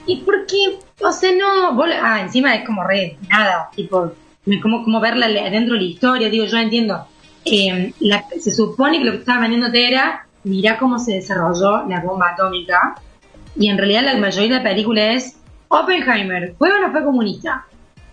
¿Y 0.05 0.17
por 0.21 0.45
qué? 0.45 0.79
O 1.01 1.11
sea, 1.11 1.31
no. 1.35 1.73
vos 1.73 1.87
ah, 2.01 2.21
encima 2.21 2.55
es 2.55 2.65
como 2.65 2.83
re. 2.83 3.17
Nada, 3.29 3.69
tipo. 3.75 4.13
Como, 4.61 4.85
como 4.85 5.01
verla 5.01 5.27
dentro 5.27 5.73
de 5.73 5.81
la 5.81 5.87
historia, 5.87 6.29
digo, 6.29 6.45
yo 6.45 6.57
entiendo. 6.57 7.05
Eh, 7.51 7.93
la- 7.99 8.25
se 8.39 8.51
supone 8.51 8.99
que 8.99 9.05
lo 9.05 9.11
que 9.13 9.17
estaba 9.19 9.41
vendiéndote 9.41 9.87
era. 9.87 10.25
Mirá 10.43 10.77
cómo 10.77 10.97
se 10.99 11.13
desarrolló 11.15 11.85
la 11.87 11.99
bomba 12.01 12.29
atómica. 12.31 12.95
Y 13.55 13.69
en 13.69 13.77
realidad 13.77 14.03
la 14.03 14.15
mayoría 14.17 14.49
de 14.49 14.63
la 14.63 14.69
película 14.69 15.13
es. 15.13 15.35
Oppenheimer, 15.69 16.55
¿fue 16.57 16.71
o 16.71 16.79
no 16.79 16.91
fue 16.91 17.03
comunista? 17.03 17.65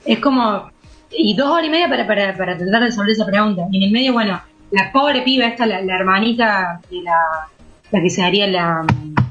Es 0.05 0.19
como. 0.19 0.71
Y 1.17 1.37
dos 1.37 1.49
horas 1.49 1.67
y 1.67 1.71
media 1.71 1.89
para, 1.89 2.07
para, 2.07 2.37
para 2.37 2.57
tratar 2.59 2.81
de 2.81 2.87
resolver 2.87 3.13
esa 3.13 3.27
pregunta. 3.27 3.63
Y 3.71 3.77
en 3.77 3.83
el 3.85 3.91
medio, 3.93 4.13
bueno, 4.13 4.41
la 4.73 4.91
pobre 4.91 5.23
piba, 5.23 5.47
esta, 5.47 5.67
la, 5.67 5.79
hermanita 5.81 6.81
de 6.91 7.03
la. 7.03 7.19
La 7.93 8.01
que 8.01 8.11
se 8.11 8.23
haría 8.23 8.47
la. 8.49 8.85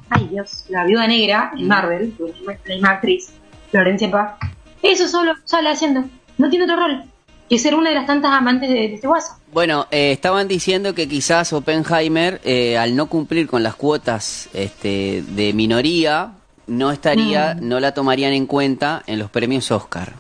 Ay 0.10 0.28
Dios, 0.32 0.66
la 0.70 0.86
viuda 0.86 1.08
negra 1.08 1.52
en 1.58 1.68
Marvel, 1.68 2.14
la 2.46 2.74
misma 2.74 2.90
actriz, 2.92 3.34
Florencia 3.72 4.10
Paz. 4.12 4.36
Eso 4.82 5.08
solo, 5.08 5.34
sola 5.44 5.72
haciendo. 5.72 6.06
No 6.38 6.50
tiene 6.50 6.66
otro 6.66 6.78
rol 6.78 7.04
que 7.50 7.60
ser 7.60 7.76
una 7.76 7.90
de 7.90 7.96
las 7.96 8.06
tantas 8.08 8.32
amantes 8.32 8.70
de, 8.70 8.76
de 8.76 8.94
este 8.96 9.08
guaso. 9.08 9.34
Bueno, 9.52 9.86
eh, 9.92 10.12
estaban 10.12 10.48
diciendo 10.48 10.96
que 10.96 11.08
quizás 11.08 11.54
Oppenheimer, 11.54 12.42
eh, 12.44 12.78
al 12.78 12.96
no 12.96 13.08
cumplir 13.08 13.48
con 13.48 13.62
las 13.64 13.76
cuotas 13.76 14.50
este, 14.54 15.24
de 15.28 15.54
minoría, 15.54 16.32
no 16.68 16.92
estaría, 16.92 17.56
Mm. 17.56 17.68
no 17.68 17.80
la 17.80 17.94
tomarían 17.94 18.34
en 18.34 18.46
cuenta 18.48 19.04
en 19.06 19.20
los 19.20 19.30
premios 19.30 19.70
Oscar. 19.72 20.14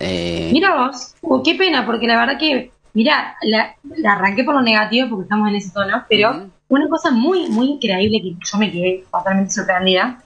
Eh, 0.00 0.50
Mira 0.52 0.74
vos, 0.86 1.14
oh, 1.22 1.42
qué 1.42 1.54
pena, 1.54 1.84
porque 1.86 2.06
la 2.06 2.18
verdad 2.18 2.38
que, 2.38 2.70
mira, 2.94 3.36
la, 3.42 3.76
la 3.96 4.12
arranqué 4.14 4.42
por 4.44 4.54
lo 4.54 4.62
negativo 4.62 5.08
porque 5.10 5.24
estamos 5.24 5.48
en 5.48 5.56
ese 5.56 5.70
tono, 5.70 6.04
pero 6.08 6.48
una 6.68 6.88
cosa 6.88 7.10
muy, 7.10 7.48
muy 7.48 7.66
increíble 7.72 8.20
que 8.22 8.34
yo 8.44 8.58
me 8.58 8.72
quedé 8.72 9.04
totalmente 9.12 9.52
sorprendida. 9.52 10.22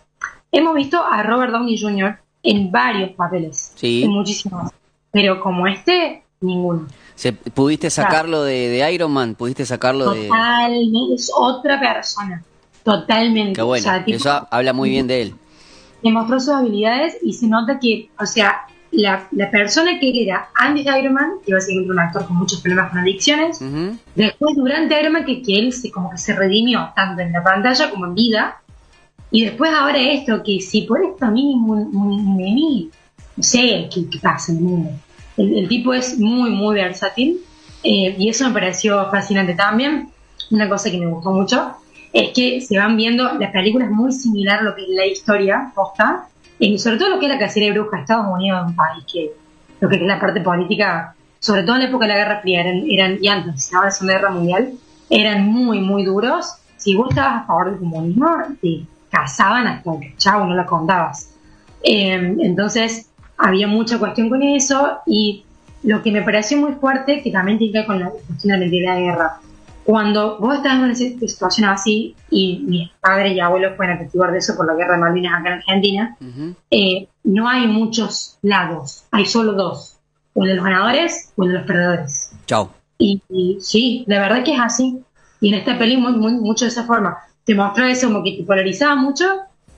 Hemos 0.53 0.75
visto 0.75 1.05
a 1.05 1.23
Robert 1.23 1.53
Downey 1.53 1.79
Jr. 1.79 2.17
en 2.43 2.71
varios 2.73 3.11
papeles, 3.11 3.73
Sí. 3.75 4.03
en 4.05 4.11
muchísimos, 4.11 4.71
pero 5.13 5.41
como 5.41 5.67
este, 5.67 6.20
ninguno. 6.45 6.87
se- 7.15 7.33
¿Pudiste 7.33 7.91
sacarlo 7.91 8.43
de, 8.43 8.69
de 8.71 8.93
Iron 8.93 9.13
Man? 9.13 9.35
¿Pudiste 9.35 9.67
sacarlo 9.67 10.13
de...? 10.13 10.27
Totalmente, 10.29 11.15
es 11.15 11.31
otra 11.37 11.79
persona, 11.79 12.43
totalmente. 12.83 13.53
Qué 13.55 13.63
bueno, 13.63 13.83
O 13.87 13.91
sea, 13.91 14.05
tipo, 14.05 14.17
eso 14.17 14.49
habla 14.51 14.73
muy 14.73 14.91
bien 14.91 15.07
de 15.07 15.23
él. 15.23 15.35
demostró 16.03 16.41
sus 16.41 16.51
habilidades 16.55 17.19
y 17.23 17.35
se 17.35 17.47
nota 17.47 17.79
que, 17.79 18.09
o 18.19 18.25
sea, 18.25 18.63
la, 18.91 19.29
la 19.33 19.51
persona 19.51 20.01
que 20.01 20.11
él 20.11 20.19
era 20.19 20.49
antes 20.55 20.85
de 20.87 20.99
Iron 20.99 21.13
Man, 21.15 21.31
que 21.45 21.53
básicamente 21.53 21.93
un 21.93 21.99
actor 22.01 22.27
con 22.27 22.37
muchos 22.39 22.61
problemas 22.61 22.91
con 22.91 23.01
adicciones, 23.01 23.61
después 24.15 24.57
durante 24.57 24.99
Iron 24.99 25.13
Man 25.13 25.25
que, 25.27 25.43
que 25.43 25.59
él 25.59 25.73
se 25.75 25.91
como 25.91 26.11
que 26.11 26.19
se 26.19 26.35
redimió 26.35 26.91
tanto 26.97 27.21
en 27.23 27.33
la 27.33 27.43
pantalla 27.45 27.91
como 27.91 28.07
en 28.07 28.15
vida, 28.15 28.57
Y 29.31 29.45
después 29.45 29.71
ahora 29.73 29.99
esto, 30.01 30.43
que 30.43 30.61
si 30.61 30.83
por 30.83 31.05
esto 31.05 31.27
a 31.27 31.31
mí, 31.31 31.55
un, 31.55 32.35
no 33.37 33.43
sé 33.45 33.89
qué, 33.93 34.19
pasa 34.21 34.51
en 34.53 34.59
el 34.59 34.65
mundo. 34.65 34.91
El, 35.41 35.69
tipo 35.69 35.95
es 35.95 36.19
muy, 36.19 36.51
muy 36.51 36.75
versátil 36.75 37.41
eh, 37.83 38.15
y 38.19 38.29
eso 38.29 38.47
me 38.47 38.53
pareció 38.53 39.11
fascinante 39.11 39.55
también. 39.55 40.11
Una 40.51 40.69
cosa 40.69 40.91
que 40.91 40.99
me 40.99 41.07
gustó 41.07 41.31
mucho 41.31 41.77
es 42.13 42.31
que 42.31 42.61
se 42.61 42.77
van 42.77 42.97
viendo, 42.97 43.33
las 43.39 43.53
películas 43.53 43.91
muy 43.91 44.13
similar 44.13 44.61
a 44.61 44.63
lo 44.63 44.75
que 44.75 44.83
es 44.83 44.89
la 44.89 45.07
historia 45.07 45.73
posta, 45.75 46.27
y 46.59 46.79
sobre 46.79 46.99
todo 46.99 47.11
lo 47.11 47.19
que 47.19 47.27
es 47.27 47.33
la 47.33 47.39
cacería 47.39 47.73
de 47.73 47.79
brujas, 47.79 48.01
Estados 48.01 48.27
Unidos 48.31 48.67
un 48.67 48.77
país 48.77 49.05
que 49.11 49.33
lo 49.81 49.89
que 49.89 49.97
es 49.97 50.03
la 50.03 50.21
parte 50.21 50.41
política, 50.43 51.15
sobre 51.39 51.63
todo 51.63 51.77
en 51.77 51.83
la 51.83 51.89
época 51.89 52.07
de 52.07 52.13
la 52.13 52.19
Guerra 52.19 52.41
Fría, 52.43 52.61
eran, 52.61 52.83
eran 52.87 53.19
y 53.23 53.29
antes, 53.29 53.73
ahora 53.73 53.89
es 53.89 54.01
una 54.03 54.13
guerra 54.13 54.31
mundial, 54.31 54.73
eran 55.09 55.47
muy, 55.47 55.81
muy 55.81 56.05
duros. 56.05 56.55
Si 56.77 56.95
vos 56.95 57.17
a 57.17 57.45
favor 57.47 57.71
del 57.71 57.79
comunismo, 57.79 58.29
te 58.61 58.83
cazaban 59.11 59.67
hasta 59.67 59.99
que 59.99 60.15
chavo, 60.19 60.45
no 60.45 60.55
lo 60.55 60.67
contabas. 60.67 61.31
Eh, 61.83 62.37
entonces, 62.41 63.10
había 63.41 63.67
mucha 63.67 63.99
cuestión 63.99 64.29
con 64.29 64.43
eso 64.43 64.99
y 65.07 65.45
lo 65.83 66.03
que 66.03 66.13
me 66.13 66.23
pareció 66.23 66.59
muy 66.59 66.73
fuerte, 66.73 67.23
que 67.23 67.31
también 67.31 67.59
tiene 67.59 67.73
que 67.73 67.79
ver 67.79 67.87
con 67.87 68.01
la 68.01 68.11
cuestión 68.11 68.61
de 68.61 68.81
la 68.81 68.99
guerra, 68.99 69.41
cuando 69.85 70.39
vos 70.39 70.57
estás 70.57 70.75
en 70.75 70.85
una 70.85 70.95
situación 70.95 71.69
así, 71.69 72.15
y 72.31 72.63
mis 72.67 72.91
padres 73.01 73.35
y 73.35 73.41
abuelos 73.41 73.73
pueden 73.77 73.97
atestiguar 73.97 74.31
de 74.31 74.39
eso 74.39 74.57
por 74.57 74.67
la 74.67 74.75
guerra 74.75 74.95
de 74.95 75.01
Malvinas 75.01 75.41
acá 75.41 75.49
en 75.49 75.55
Argentina, 75.55 76.17
eh, 76.71 77.09
no 77.25 77.49
hay 77.49 77.67
muchos 77.67 78.39
lados, 78.43 79.05
hay 79.11 79.27
solo 79.27 79.55
dos, 79.55 79.97
o 80.35 80.45
de 80.45 80.55
los 80.55 80.65
ganadores 80.65 81.33
o 81.35 81.45
de 81.45 81.55
los 81.55 81.67
perdedores. 81.67 82.33
Chao. 82.47 82.71
Y, 82.99 83.23
sí, 83.61 84.05
la 84.07 84.21
verdad 84.21 84.45
que 84.45 84.55
es 84.55 84.61
así. 84.61 85.01
Y 85.41 85.49
en 85.49 85.55
esta 85.55 85.79
peli 85.79 85.97
muy, 85.97 86.13
muy, 86.13 86.35
mucho 86.35 86.67
de 86.67 86.71
esa 86.71 86.85
forma. 86.85 87.17
Te 87.45 87.55
mostró 87.55 87.87
eso 87.87 88.09
como 88.09 88.23
que 88.23 88.37
te 88.37 88.45
polarizaba 88.45 88.95
mucho 88.95 89.25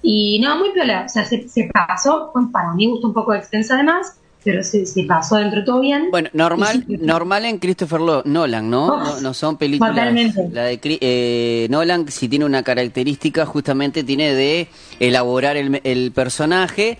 y 0.02 0.40
no, 0.40 0.58
muy 0.58 0.72
piola. 0.72 1.04
O 1.06 1.08
sea, 1.08 1.24
se, 1.24 1.48
se 1.48 1.70
pasó, 1.72 2.32
para 2.52 2.72
mí 2.74 2.86
gustó 2.88 3.08
un 3.08 3.14
poco 3.14 3.34
extensa 3.34 3.74
además, 3.74 4.18
pero 4.44 4.62
se, 4.62 4.84
pasó 5.06 5.36
dentro 5.36 5.64
todo 5.64 5.80
bien. 5.80 6.08
Bueno, 6.10 6.28
normal, 6.32 6.84
normal 6.88 7.44
en 7.44 7.58
Christopher 7.58 8.00
Nolan, 8.24 8.68
¿no? 8.68 9.20
no, 9.20 9.34
son 9.34 9.56
películas. 9.56 9.94
Totalmente. 9.94 10.48
La 10.50 10.64
de 10.64 10.80
eh, 10.82 11.66
Nolan, 11.70 12.08
si 12.08 12.28
tiene 12.28 12.44
una 12.44 12.62
característica, 12.62 13.46
justamente 13.46 14.02
tiene 14.02 14.34
de 14.34 14.68
elaborar 14.98 15.56
el, 15.56 16.12
personaje. 16.12 16.98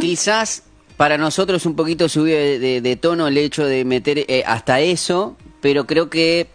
Quizás 0.00 0.64
para 0.96 1.16
nosotros 1.16 1.64
un 1.66 1.76
poquito 1.76 2.08
subió 2.08 2.36
de, 2.36 2.98
tono 3.00 3.28
el 3.28 3.38
hecho 3.38 3.64
de 3.64 3.84
meter 3.84 4.18
eh, 4.18 4.42
hasta 4.44 4.80
eso, 4.80 5.36
pero 5.60 5.86
creo 5.86 6.10
que 6.10 6.48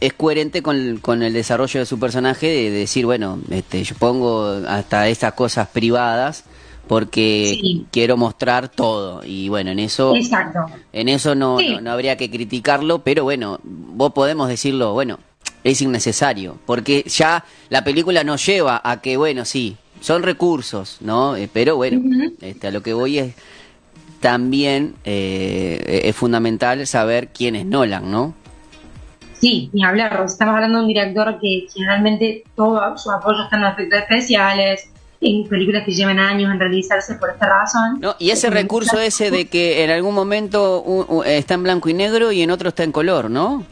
es 0.00 0.12
coherente 0.12 0.62
con, 0.62 0.98
con, 0.98 1.22
el 1.22 1.32
desarrollo 1.32 1.80
de 1.80 1.86
su 1.86 1.98
personaje 1.98 2.46
de, 2.46 2.70
decir, 2.70 3.06
bueno, 3.06 3.40
este, 3.50 3.82
yo 3.82 3.96
pongo 3.96 4.46
hasta 4.68 5.08
esas 5.08 5.32
cosas 5.32 5.68
privadas 5.68 6.44
porque 6.88 7.84
quiero 7.92 8.16
mostrar 8.16 8.68
todo. 8.68 9.22
Y 9.24 9.48
bueno 9.48 9.70
en 9.70 9.78
eso 9.78 10.14
en 10.92 11.08
eso 11.08 11.34
no, 11.34 11.58
no, 11.60 11.92
habría 11.92 12.16
que 12.16 12.30
criticarlo 12.30 13.00
pero 13.00 13.24
bueno 13.24 13.60
vos 13.62 14.12
podemos 14.12 14.48
decirlo 14.48 14.94
bueno 14.94 15.18
es 15.62 15.80
innecesario 15.82 16.56
porque 16.66 17.04
ya 17.06 17.44
la 17.68 17.84
película 17.84 18.24
nos 18.24 18.44
lleva 18.44 18.80
a 18.82 19.00
que 19.00 19.16
bueno 19.16 19.44
sí 19.44 19.76
son 20.00 20.22
recursos 20.22 20.96
no 21.00 21.36
eh, 21.36 21.48
pero 21.52 21.76
bueno 21.76 22.00
este, 22.40 22.68
a 22.68 22.70
lo 22.70 22.82
que 22.82 22.94
voy 22.94 23.18
es 23.18 23.34
también 24.20 24.94
eh, 25.04 26.02
es 26.04 26.16
fundamental 26.16 26.86
saber 26.86 27.28
quién 27.28 27.54
es 27.54 27.66
Nolan 27.66 28.10
no 28.10 28.34
Sí, 29.40 29.70
ni 29.72 29.84
hablar. 29.84 30.22
Estamos 30.26 30.54
hablando 30.54 30.78
de 30.78 30.84
un 30.84 30.88
director 30.88 31.38
que 31.40 31.66
generalmente 31.72 32.44
todo 32.56 32.98
su 32.98 33.10
apoyo 33.10 33.44
está 33.44 33.56
en 33.56 33.62
los 33.62 33.72
efectos 33.72 34.00
especiales, 34.00 34.90
en 35.20 35.48
películas 35.48 35.84
que 35.84 35.92
llevan 35.92 36.18
años 36.18 36.52
en 36.52 36.60
realizarse 36.60 37.14
por 37.14 37.30
esta 37.30 37.46
razón. 37.46 37.98
No, 38.00 38.14
y 38.18 38.30
ese 38.30 38.50
recurso 38.50 38.98
ese 39.00 39.30
de 39.30 39.46
que 39.46 39.84
en 39.84 39.90
algún 39.90 40.14
momento 40.14 40.84
está 41.24 41.54
en 41.54 41.62
blanco 41.62 41.88
y 41.88 41.94
negro 41.94 42.32
y 42.32 42.42
en 42.42 42.50
otro 42.50 42.68
está 42.68 42.84
en 42.84 42.92
color, 42.92 43.30
¿no? 43.30 43.64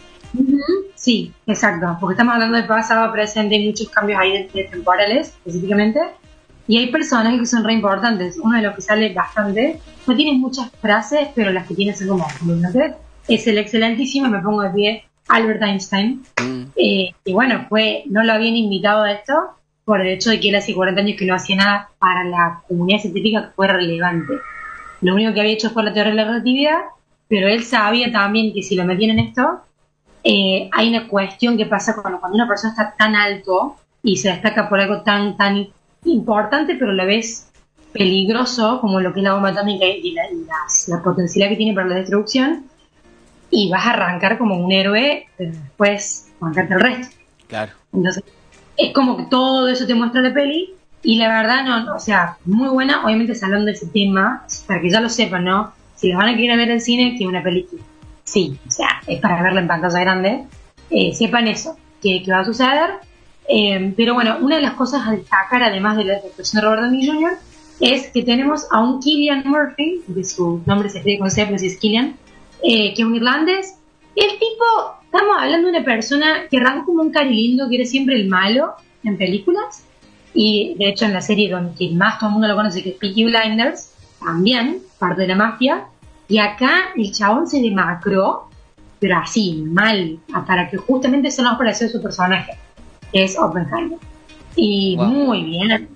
Sí, 0.95 1.33
exacto, 1.47 1.97
porque 2.01 2.15
estamos 2.15 2.35
hablando 2.35 2.57
de 2.57 2.65
pasado, 2.65 3.13
presente 3.13 3.55
y 3.55 3.69
muchos 3.69 3.89
cambios 3.91 4.21
ahí 4.21 4.49
de, 4.53 4.65
temporales 4.65 5.29
específicamente. 5.29 6.01
Y 6.69 6.79
hay 6.79 6.91
personajes 6.91 7.39
que 7.39 7.47
son 7.47 7.63
re 7.63 7.75
importantes. 7.75 8.39
Uno 8.43 8.57
de 8.57 8.63
los 8.63 8.75
que 8.75 8.83
sale 8.83 9.15
bastante, 9.15 9.81
no 10.05 10.17
tiene 10.17 10.37
muchas 10.37 10.69
frases, 10.81 11.29
pero 11.35 11.53
las 11.53 11.67
que 11.69 11.75
tiene 11.75 11.95
son 11.95 12.09
como 12.09 12.27
Es 13.29 13.47
el 13.47 13.59
excelentísimo, 13.59 14.29
me 14.29 14.41
pongo 14.41 14.63
de 14.63 14.71
pie, 14.71 15.05
Albert 15.29 15.63
Einstein. 15.63 16.23
Mm. 16.41 16.63
Eh, 16.77 17.15
y 17.25 17.33
bueno, 17.33 17.67
fue, 17.69 18.05
no 18.07 18.23
lo 18.23 18.33
habían 18.33 18.57
invitado 18.57 19.03
a 19.03 19.13
esto, 19.13 19.35
por 19.85 20.01
el 20.01 20.09
hecho 20.09 20.31
de 20.31 20.41
que 20.41 20.49
él 20.49 20.57
hace 20.57 20.75
40 20.75 21.01
años 21.01 21.17
que 21.17 21.27
no 21.27 21.35
hacía 21.35 21.57
nada 21.57 21.91
para 21.99 22.25
la 22.25 22.63
comunidad 22.67 22.99
científica 22.99 23.43
que 23.47 23.55
fue 23.55 23.69
relevante. 23.69 24.35
Lo 25.01 25.15
único 25.15 25.33
que 25.33 25.41
había 25.41 25.53
hecho 25.53 25.71
fue 25.71 25.85
la 25.85 25.93
teoría 25.93 26.11
de 26.11 26.17
la 26.17 26.25
relatividad, 26.25 26.79
pero 27.29 27.47
él 27.49 27.63
sabía 27.63 28.11
también 28.11 28.53
que 28.53 28.63
si 28.63 28.75
lo 28.75 28.85
metían 28.85 29.19
en 29.19 29.27
esto, 29.27 29.61
eh, 30.25 30.69
hay 30.73 30.89
una 30.89 31.07
cuestión 31.07 31.57
que 31.57 31.67
pasa 31.67 31.95
cuando, 31.95 32.19
cuando 32.19 32.35
una 32.35 32.49
persona 32.49 32.73
está 32.73 32.95
tan 32.99 33.15
alto 33.15 33.77
y 34.03 34.17
se 34.17 34.31
destaca 34.31 34.69
por 34.69 34.81
algo 34.81 35.03
tan, 35.03 35.37
tan 35.37 35.69
importante, 36.05 36.75
pero 36.75 36.91
a 36.91 36.95
la 36.95 37.05
vez 37.05 37.49
peligroso, 37.93 38.81
como 38.81 39.01
lo 39.01 39.13
que 39.13 39.21
es 39.21 39.25
la 39.25 39.35
bomba 39.35 39.51
atómica 39.51 39.87
y 39.87 40.13
la, 40.13 40.25
la 40.89 41.03
potencialidad 41.03 41.51
que 41.51 41.57
tiene 41.57 41.75
para 41.75 41.87
la 41.87 41.95
destrucción, 41.95 42.65
y 43.51 43.71
vas 43.71 43.87
a 43.87 43.91
arrancar 43.91 44.39
como 44.39 44.57
un 44.57 44.73
héroe, 44.73 45.27
pero 45.37 45.53
después 45.53 46.29
arrancarte 46.41 46.75
el 46.75 46.81
resto. 46.81 47.17
Claro. 47.49 47.73
Entonces, 47.93 48.25
es 48.77 48.93
como 48.93 49.17
que 49.17 49.25
todo 49.25 49.69
eso 49.69 49.87
te 49.87 49.95
muestra 49.95 50.21
la 50.21 50.35
peli 50.35 50.75
y 51.03 51.19
la 51.19 51.29
verdad 51.29 51.65
no, 51.65 51.95
o 51.95 52.01
sea, 52.01 52.37
muy 52.45 52.69
buena, 52.69 53.05
obviamente 53.05 53.33
hablando 53.43 53.67
de 53.67 53.73
ese 53.73 53.87
tema, 53.87 54.45
para 54.67 54.81
que 54.81 54.91
ya 54.91 55.01
lo 55.01 55.09
sepan, 55.09 55.45
¿no? 55.45 55.73
Si 55.95 56.09
los 56.09 56.19
van 56.19 56.35
a 56.35 56.37
querer 56.37 56.57
ver 56.57 56.71
en 56.71 56.81
cine, 56.81 57.17
que 57.17 57.27
una 57.27 57.43
película. 57.43 57.83
Sí, 58.25 58.59
o 58.67 58.71
sea, 58.71 59.03
es 59.07 59.21
para 59.21 59.41
verla 59.41 59.61
en 59.61 59.69
pantalla 59.69 60.01
grande. 60.01 60.45
Eh, 60.91 61.15
sepan 61.15 61.47
eso, 61.47 61.77
que, 62.03 62.25
va 62.29 62.41
a 62.41 62.45
suceder. 62.45 62.91
Eh, 63.49 63.95
pero 63.97 64.15
bueno, 64.15 64.39
una 64.41 64.57
de 64.57 64.63
las 64.63 64.75
cosas 64.75 65.07
a 65.07 65.13
destacar, 65.13 65.63
además 65.63 65.97
de 65.97 66.05
la 66.05 66.15
actuación 66.15 66.61
de 66.61 66.67
Robert 66.67 66.83
Downey 66.83 67.07
Jr., 67.07 67.39
es 67.79 68.09
que 68.09 68.23
tenemos 68.23 68.67
a 68.73 68.81
un 68.81 69.01
Killian 69.01 69.45
Murphy, 69.47 70.03
de 70.09 70.25
su 70.25 70.63
nombre 70.67 70.89
se 70.89 70.99
escribe 70.99 71.21
con 71.21 71.31
C, 71.31 71.45
pero 71.45 71.57
es 71.57 71.79
Killian, 71.79 72.17
eh, 72.63 72.95
que 72.95 73.03
es 73.03 73.07
un 73.07 73.17
irlandés. 73.17 73.79
El 74.15 74.31
tipo 74.39 74.97
Estamos 75.17 75.37
hablando 75.41 75.69
de 75.69 75.79
una 75.79 75.85
persona 75.85 76.43
que 76.51 76.59
arranca 76.59 76.85
como 76.85 77.01
un 77.01 77.11
cari 77.11 77.35
lindo, 77.35 77.71
que 77.71 77.77
era 77.77 77.87
siempre 77.87 78.17
el 78.17 78.29
malo 78.29 78.75
en 79.03 79.17
películas. 79.17 79.87
Y 80.35 80.75
de 80.79 80.91
hecho 80.91 81.07
en 81.07 81.15
la 81.15 81.23
serie 81.23 81.51
donde 81.51 81.91
más 81.93 82.19
todo 82.19 82.29
el 82.29 82.33
mundo 82.35 82.49
lo 82.49 82.55
conoce, 82.55 82.83
que 82.83 82.91
es 82.91 82.97
Peaky 82.97 83.25
Blinders, 83.25 83.95
también, 84.23 84.83
parte 84.99 85.23
de 85.23 85.29
la 85.29 85.37
mafia. 85.37 85.87
Y 86.29 86.37
acá 86.37 86.89
el 86.97 87.13
chabón 87.13 87.47
se 87.47 87.63
demacró, 87.63 88.51
pero 88.99 89.17
así, 89.17 89.65
mal, 89.67 90.19
para 90.47 90.69
que 90.69 90.77
justamente 90.77 91.31
se 91.31 91.43
nos 91.43 91.57
pareció 91.57 91.89
su 91.89 92.03
personaje, 92.03 92.53
que 93.11 93.25
es 93.25 93.39
Oppenheimer. 93.39 93.99
Y 94.55 94.99
muy 94.99 95.45
bien, 95.45 95.89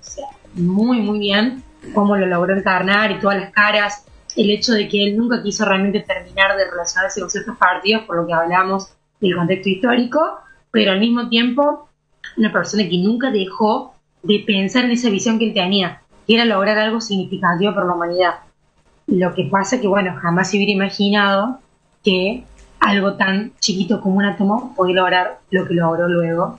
muy, 0.55 0.99
muy 0.99 1.19
bien 1.19 1.63
cómo 1.93 2.17
lo 2.17 2.25
logró 2.25 2.57
encarnar 2.57 3.11
y 3.11 3.19
todas 3.19 3.39
las 3.39 3.51
caras. 3.51 4.03
El 4.35 4.49
hecho 4.49 4.73
de 4.73 4.87
que 4.87 5.03
él 5.03 5.17
nunca 5.17 5.43
quiso 5.43 5.65
realmente 5.65 5.99
terminar 6.01 6.55
de 6.57 6.69
relacionarse 6.69 7.19
con 7.19 7.29
ciertos 7.29 7.57
partidos, 7.57 8.03
por 8.03 8.17
lo 8.17 8.27
que 8.27 8.33
hablamos 8.33 8.93
el 9.19 9.35
contexto 9.35 9.69
histórico, 9.69 10.39
pero 10.71 10.91
al 10.91 10.99
mismo 10.99 11.29
tiempo 11.29 11.89
una 12.37 12.51
persona 12.51 12.83
que 12.83 12.97
nunca 12.97 13.31
dejó 13.31 13.93
de 14.23 14.43
pensar 14.45 14.85
en 14.85 14.91
esa 14.91 15.09
visión 15.09 15.39
que 15.39 15.45
él 15.45 15.53
tenía, 15.53 16.01
que 16.27 16.35
era 16.35 16.45
lograr 16.45 16.77
algo 16.77 17.01
significativo 17.01 17.73
para 17.73 17.87
la 17.87 17.93
humanidad. 17.93 18.35
Lo 19.07 19.33
que 19.33 19.45
pasa 19.45 19.81
que, 19.81 19.87
bueno, 19.87 20.15
jamás 20.21 20.49
se 20.49 20.57
hubiera 20.57 20.71
imaginado 20.71 21.59
que 22.03 22.45
algo 22.79 23.13
tan 23.15 23.53
chiquito 23.59 24.01
como 24.01 24.17
un 24.17 24.25
átomo 24.25 24.73
podía 24.75 24.95
lograr 24.95 25.39
lo 25.49 25.67
que 25.67 25.73
logró 25.73 26.07
luego, 26.07 26.57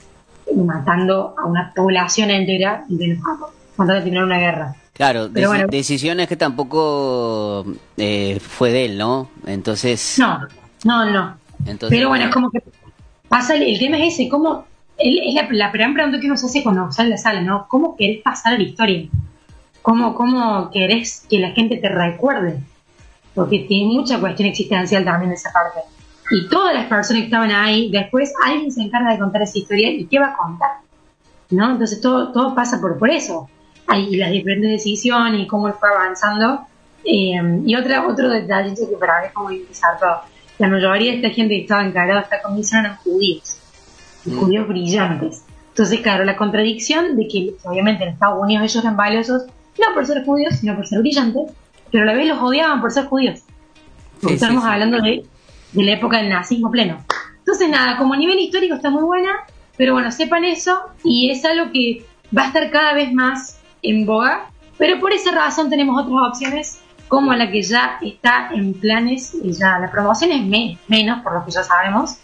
matando 0.55 1.35
a 1.37 1.45
una 1.45 1.73
población 1.73 2.29
entera 2.29 2.85
de 2.87 3.17
cuando 3.75 3.93
terminar 3.93 4.23
una 4.23 4.37
guerra. 4.37 4.75
Claro, 4.93 5.27
decisiones 5.27 6.27
que 6.27 6.35
tampoco 6.35 7.65
eh, 7.97 8.39
fue 8.39 8.71
de 8.71 8.85
él, 8.85 8.97
¿no? 8.97 9.29
Entonces... 9.47 10.17
No, 10.19 10.39
no, 10.83 11.05
no. 11.09 11.37
Pero 11.89 12.09
bueno, 12.09 12.25
es 12.25 12.33
como 12.33 12.51
que 12.51 12.61
pasa, 13.27 13.55
el, 13.55 13.79
tema 13.79 13.97
es 13.97 14.13
ese, 14.13 14.29
¿cómo? 14.29 14.65
es 14.97 15.33
la, 15.33 15.47
la 15.51 15.71
gran 15.71 15.93
pregunta 15.93 16.19
que 16.19 16.27
uno 16.27 16.37
se 16.37 16.45
hace 16.45 16.63
cuando 16.63 16.91
sale 16.91 17.09
de 17.09 17.15
la 17.15 17.17
sala, 17.17 17.41
¿no? 17.41 17.67
¿Cómo 17.67 17.95
querés 17.95 18.21
pasar 18.21 18.53
a 18.53 18.57
la 18.57 18.63
historia? 18.63 19.07
¿Cómo, 19.81 20.15
¿Cómo 20.15 20.69
querés 20.71 21.25
que 21.29 21.39
la 21.39 21.51
gente 21.51 21.77
te 21.77 21.89
recuerde? 21.89 22.59
Porque 23.33 23.65
tiene 23.67 23.93
mucha 23.93 24.19
cuestión 24.19 24.49
existencial 24.49 25.03
también 25.03 25.29
de 25.29 25.35
esa 25.35 25.51
parte. 25.51 25.79
Y 26.31 26.47
todas 26.47 26.73
las 26.73 26.85
personas 26.85 27.21
que 27.21 27.25
estaban 27.25 27.51
ahí, 27.51 27.91
después 27.91 28.31
alguien 28.45 28.71
se 28.71 28.81
encarga 28.81 29.11
de 29.11 29.19
contar 29.19 29.41
esa 29.41 29.57
historia 29.57 29.91
y 29.91 30.05
qué 30.05 30.19
va 30.19 30.27
a 30.27 30.37
contar. 30.37 30.69
¿No? 31.49 31.71
Entonces 31.71 31.99
todo, 31.99 32.31
todo 32.31 32.55
pasa 32.55 32.79
por, 32.79 32.97
por 32.97 33.09
eso. 33.09 33.49
Y 33.95 34.15
las 34.17 34.31
diferentes 34.31 34.71
decisiones 34.71 35.41
y 35.41 35.47
cómo 35.47 35.67
él 35.67 35.73
fue 35.79 35.89
avanzando. 35.89 36.61
Eh, 37.05 37.61
y 37.65 37.75
otra, 37.75 38.07
otro 38.07 38.29
detallito 38.29 38.89
que 38.89 38.95
para 38.95 39.21
mí 39.21 39.27
es 39.27 39.35
muy 39.35 39.65
todo 39.99 40.21
la 40.59 40.67
mayoría 40.67 41.11
de 41.11 41.17
esta 41.17 41.29
gente 41.29 41.55
que 41.55 41.61
estaba 41.61 41.83
encargada 41.83 42.19
de 42.19 42.23
esta 42.23 42.41
comisión 42.41 42.81
eran 42.81 42.97
judíos, 42.97 43.57
mm. 44.25 44.39
judíos 44.39 44.67
brillantes. 44.67 45.43
Entonces, 45.69 46.01
claro, 46.01 46.23
la 46.23 46.37
contradicción 46.37 47.17
de 47.17 47.27
que 47.27 47.55
obviamente 47.63 48.03
en 48.03 48.11
Estados 48.11 48.39
Unidos 48.39 48.63
ellos 48.63 48.83
eran 48.83 48.95
valiosos, 48.95 49.43
no 49.79 49.93
por 49.93 50.05
ser 50.05 50.23
judíos, 50.23 50.55
sino 50.55 50.75
por 50.75 50.87
ser 50.87 50.99
brillantes, 50.99 51.51
pero 51.91 52.03
a 52.03 52.07
la 52.07 52.13
vez 52.13 52.27
los 52.27 52.39
odiaban 52.39 52.79
por 52.79 52.91
ser 52.91 53.05
judíos. 53.05 53.41
Porque 54.21 54.35
Sí, 54.35 54.39
sí, 54.39 54.45
estamos 54.45 54.63
sí. 54.63 54.69
hablando 54.69 55.01
de, 55.01 55.25
de 55.71 55.83
la 55.83 55.93
época 55.93 56.17
del 56.17 56.29
nazismo 56.29 56.69
pleno. 56.69 57.03
Entonces, 57.39 57.69
nada, 57.69 57.97
como 57.97 58.13
a 58.13 58.17
nivel 58.17 58.39
histórico 58.39 58.75
está 58.75 58.89
muy 58.89 59.03
buena, 59.03 59.31
pero 59.75 59.93
bueno, 59.93 60.11
sepan 60.11 60.45
eso 60.45 60.79
y 61.03 61.31
es 61.31 61.43
algo 61.43 61.71
que 61.71 62.05
va 62.35 62.43
a 62.43 62.47
estar 62.47 62.69
cada 62.69 62.93
vez 62.93 63.11
más 63.11 63.59
en 63.83 64.05
boga, 64.05 64.47
pero 64.77 64.99
por 64.99 65.13
esa 65.13 65.31
razón 65.31 65.69
tenemos 65.69 66.01
otras 66.03 66.29
opciones 66.29 66.79
como 67.07 67.33
la 67.33 67.51
que 67.51 67.61
ya 67.61 67.99
está 68.01 68.49
en 68.53 68.73
planes, 68.73 69.35
y 69.43 69.53
ya 69.53 69.77
la 69.77 69.91
promoción 69.91 70.31
es 70.31 70.43
me- 70.43 70.77
menos 70.87 71.21
por 71.21 71.33
lo 71.33 71.45
que 71.45 71.51
ya 71.51 71.63
sabemos, 71.63 72.15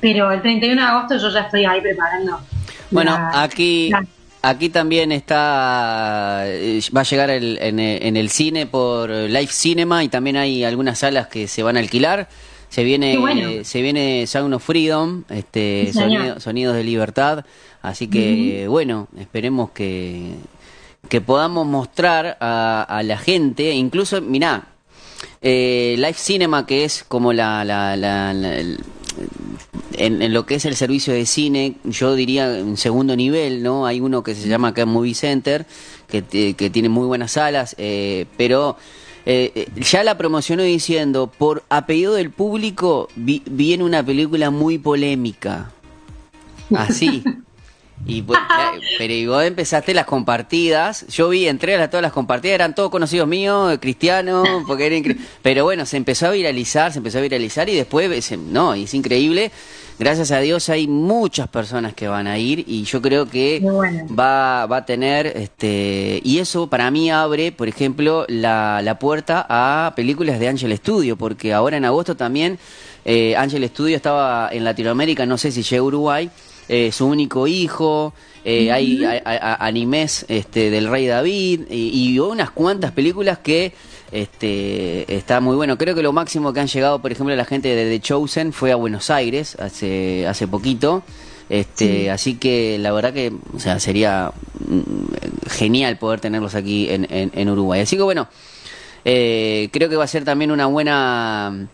pero 0.00 0.30
el 0.32 0.42
31 0.42 0.82
de 0.82 0.86
agosto 0.86 1.16
yo 1.16 1.30
ya 1.30 1.40
estoy 1.40 1.64
ahí 1.64 1.80
preparando. 1.80 2.38
Bueno, 2.90 3.12
la- 3.12 3.42
aquí 3.42 3.88
la- 3.88 4.04
aquí 4.42 4.68
también 4.68 5.12
está 5.12 6.42
eh, 6.46 6.80
va 6.94 7.00
a 7.00 7.04
llegar 7.04 7.30
el- 7.30 7.58
en, 7.60 7.78
el- 7.78 8.02
en 8.02 8.16
el 8.18 8.28
cine 8.28 8.66
por 8.66 9.08
Live 9.10 9.46
Cinema 9.50 10.04
y 10.04 10.08
también 10.08 10.36
hay 10.36 10.64
algunas 10.64 10.98
salas 10.98 11.28
que 11.28 11.48
se 11.48 11.62
van 11.62 11.76
a 11.76 11.80
alquilar. 11.80 12.28
Se 12.68 12.82
viene 12.84 13.16
bueno. 13.18 13.48
eh, 13.48 13.64
se 13.64 13.80
viene 13.82 14.26
Sound 14.26 14.52
of 14.52 14.64
Freedom, 14.64 15.22
este 15.30 15.92
sonido- 15.92 16.40
sonidos 16.40 16.74
de 16.74 16.82
libertad, 16.84 17.44
así 17.82 18.08
que 18.08 18.66
bueno, 18.68 19.06
esperemos 19.18 19.70
que 19.70 20.34
que 21.08 21.20
podamos 21.20 21.66
mostrar 21.66 22.36
a, 22.40 22.82
a 22.82 23.02
la 23.02 23.18
gente, 23.18 23.72
incluso 23.72 24.20
mirá, 24.20 24.68
eh, 25.42 25.94
Live 25.98 26.14
Cinema 26.14 26.66
que 26.66 26.84
es 26.84 27.04
como 27.06 27.32
la, 27.32 27.64
la- 27.64 27.96
la- 27.96 28.32
la- 28.32 28.56
el- 28.56 28.80
en, 29.96 30.22
en 30.22 30.32
lo 30.34 30.44
que 30.44 30.56
es 30.56 30.64
el 30.64 30.74
servicio 30.74 31.12
de 31.14 31.24
cine, 31.26 31.76
yo 31.84 32.14
diría 32.14 32.58
en 32.58 32.76
segundo 32.76 33.14
nivel, 33.14 33.62
¿no? 33.62 33.86
Hay 33.86 34.00
uno 34.00 34.22
que 34.24 34.34
se 34.34 34.48
llama 34.48 34.68
acá 34.68 34.86
Movie 34.86 35.14
Center, 35.14 35.66
que, 36.08 36.54
que 36.54 36.70
tiene 36.70 36.88
muy 36.88 37.06
buenas 37.06 37.32
salas, 37.32 37.76
eh, 37.78 38.26
pero 38.36 38.76
eh, 39.24 39.52
eh, 39.54 39.68
ya 39.76 40.02
la 40.02 40.18
promocionó 40.18 40.62
diciendo, 40.64 41.28
por 41.28 41.62
apellido 41.68 42.14
del 42.14 42.30
público, 42.30 43.08
vi- 43.14 43.42
viene 43.46 43.84
una 43.84 44.02
película 44.04 44.50
muy 44.50 44.78
polémica. 44.78 45.70
Así. 46.74 47.22
Y 48.06 48.22
pues, 48.22 48.38
eh, 48.74 48.80
pero 48.98 49.12
y 49.14 49.26
vos 49.26 49.42
empezaste 49.44 49.94
las 49.94 50.04
compartidas. 50.04 51.06
Yo 51.08 51.28
vi, 51.30 51.48
entré 51.48 51.76
a 51.76 51.88
todas 51.88 52.02
las 52.02 52.12
compartidas, 52.12 52.54
eran 52.56 52.74
todos 52.74 52.90
conocidos 52.90 53.26
míos, 53.28 53.72
eh, 53.72 53.78
cristianos, 53.78 54.46
porque 54.66 54.86
era 54.86 54.96
incre- 54.96 55.16
Pero 55.42 55.64
bueno, 55.64 55.86
se 55.86 55.96
empezó 55.96 56.26
a 56.26 56.30
viralizar, 56.30 56.92
se 56.92 56.98
empezó 56.98 57.18
a 57.18 57.22
viralizar 57.22 57.68
y 57.68 57.74
después, 57.74 58.10
eh, 58.10 58.20
se- 58.22 58.36
no, 58.36 58.74
y 58.76 58.84
es 58.84 58.94
increíble. 58.94 59.50
Gracias 59.96 60.32
a 60.32 60.40
Dios 60.40 60.68
hay 60.70 60.88
muchas 60.88 61.46
personas 61.46 61.94
que 61.94 62.08
van 62.08 62.26
a 62.26 62.36
ir 62.36 62.64
y 62.66 62.82
yo 62.82 63.00
creo 63.00 63.26
que 63.30 63.60
bueno. 63.62 64.06
va, 64.12 64.66
va 64.66 64.78
a 64.78 64.84
tener, 64.84 65.28
este, 65.28 66.20
y 66.24 66.40
eso 66.40 66.66
para 66.66 66.90
mí 66.90 67.12
abre, 67.12 67.52
por 67.52 67.68
ejemplo, 67.68 68.24
la, 68.28 68.82
la 68.82 68.98
puerta 68.98 69.46
a 69.48 69.92
películas 69.94 70.40
de 70.40 70.48
Ángel 70.48 70.76
Studio, 70.78 71.14
porque 71.16 71.52
ahora 71.52 71.76
en 71.76 71.84
agosto 71.84 72.16
también 72.16 72.58
eh, 73.04 73.36
Ángel 73.36 73.64
Studio 73.68 73.94
estaba 73.94 74.48
en 74.50 74.64
Latinoamérica, 74.64 75.26
no 75.26 75.38
sé 75.38 75.52
si 75.52 75.62
llega 75.62 75.80
a 75.82 75.84
Uruguay, 75.84 76.28
eh, 76.68 76.90
su 76.92 77.06
único 77.06 77.46
hijo, 77.46 78.14
eh, 78.44 78.70
hay, 78.72 79.04
hay- 79.04 79.20
hay- 79.24 79.38
animes 79.60 80.24
este, 80.28 80.70
del 80.70 80.88
Rey 80.88 81.06
David 81.06 81.62
y, 81.70 82.12
y 82.12 82.18
unas 82.18 82.50
cuantas 82.50 82.92
películas 82.92 83.38
que 83.38 83.72
este, 84.12 85.12
está 85.16 85.40
muy 85.40 85.56
bueno. 85.56 85.76
Creo 85.78 85.94
que 85.94 86.02
lo 86.02 86.12
máximo 86.12 86.52
que 86.52 86.60
han 86.60 86.66
llegado, 86.68 87.00
por 87.00 87.10
ejemplo, 87.12 87.34
la 87.34 87.44
gente 87.44 87.74
de 87.74 87.90
The 87.90 88.00
Chosen 88.00 88.52
fue 88.52 88.70
a 88.72 88.76
Buenos 88.76 89.10
Aires 89.10 89.56
hace, 89.58 90.26
hace 90.26 90.46
poquito. 90.48 91.02
Este, 91.50 92.10
Así 92.10 92.36
que 92.36 92.78
la 92.78 92.92
verdad 92.92 93.12
que 93.12 93.30
o 93.54 93.58
sea, 93.60 93.78
sería 93.78 94.32
mm, 94.66 95.48
genial 95.50 95.98
poder 95.98 96.20
tenerlos 96.20 96.54
aquí 96.54 96.88
en, 96.88 97.06
en- 97.10 97.32
en 97.34 97.48
Uruguay. 97.50 97.80
Así 97.82 97.96
que 97.96 98.02
bueno, 98.02 98.28
eh, 99.04 99.68
creo 99.72 99.88
que 99.88 99.96
va 99.96 100.04
a 100.04 100.08
ser 100.08 100.24
también 100.24 100.50
una 100.50 100.66
buena 100.66 101.68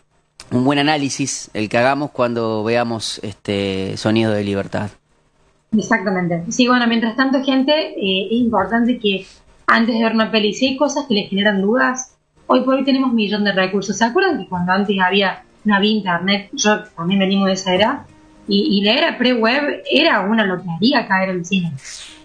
un 0.50 0.64
buen 0.64 0.78
análisis 0.78 1.50
el 1.54 1.68
que 1.68 1.78
hagamos 1.78 2.10
cuando 2.10 2.64
veamos 2.64 3.20
este 3.22 3.96
Sonido 3.96 4.32
de 4.32 4.44
Libertad. 4.44 4.90
Exactamente. 5.76 6.44
Sí, 6.50 6.66
bueno, 6.66 6.86
mientras 6.86 7.16
tanto, 7.16 7.42
gente, 7.44 7.72
eh, 7.72 8.26
es 8.26 8.40
importante 8.40 8.98
que 8.98 9.26
antes 9.66 9.94
de 9.94 10.02
ver 10.02 10.14
una 10.14 10.30
peli, 10.30 10.52
si 10.52 10.68
hay 10.68 10.76
cosas 10.76 11.06
que 11.06 11.14
les 11.14 11.30
generan 11.30 11.62
dudas, 11.62 12.16
hoy 12.46 12.62
por 12.62 12.74
hoy 12.74 12.84
tenemos 12.84 13.10
un 13.10 13.16
millón 13.16 13.44
de 13.44 13.52
recursos. 13.52 13.96
¿Se 13.96 14.04
acuerdan 14.04 14.38
que 14.38 14.48
cuando 14.48 14.72
antes 14.72 14.96
había, 15.00 15.44
no 15.64 15.76
había 15.76 15.90
internet, 15.90 16.50
yo 16.52 16.82
también 16.96 17.20
venimos 17.20 17.46
de 17.46 17.52
esa 17.52 17.74
era, 17.74 18.04
y, 18.48 18.78
y 18.78 18.82
la 18.82 18.94
era 18.94 19.18
pre-web 19.18 19.84
era 19.88 20.22
una 20.22 20.44
lotería 20.44 21.06
caer 21.06 21.30
al 21.30 21.44
cine. 21.44 21.72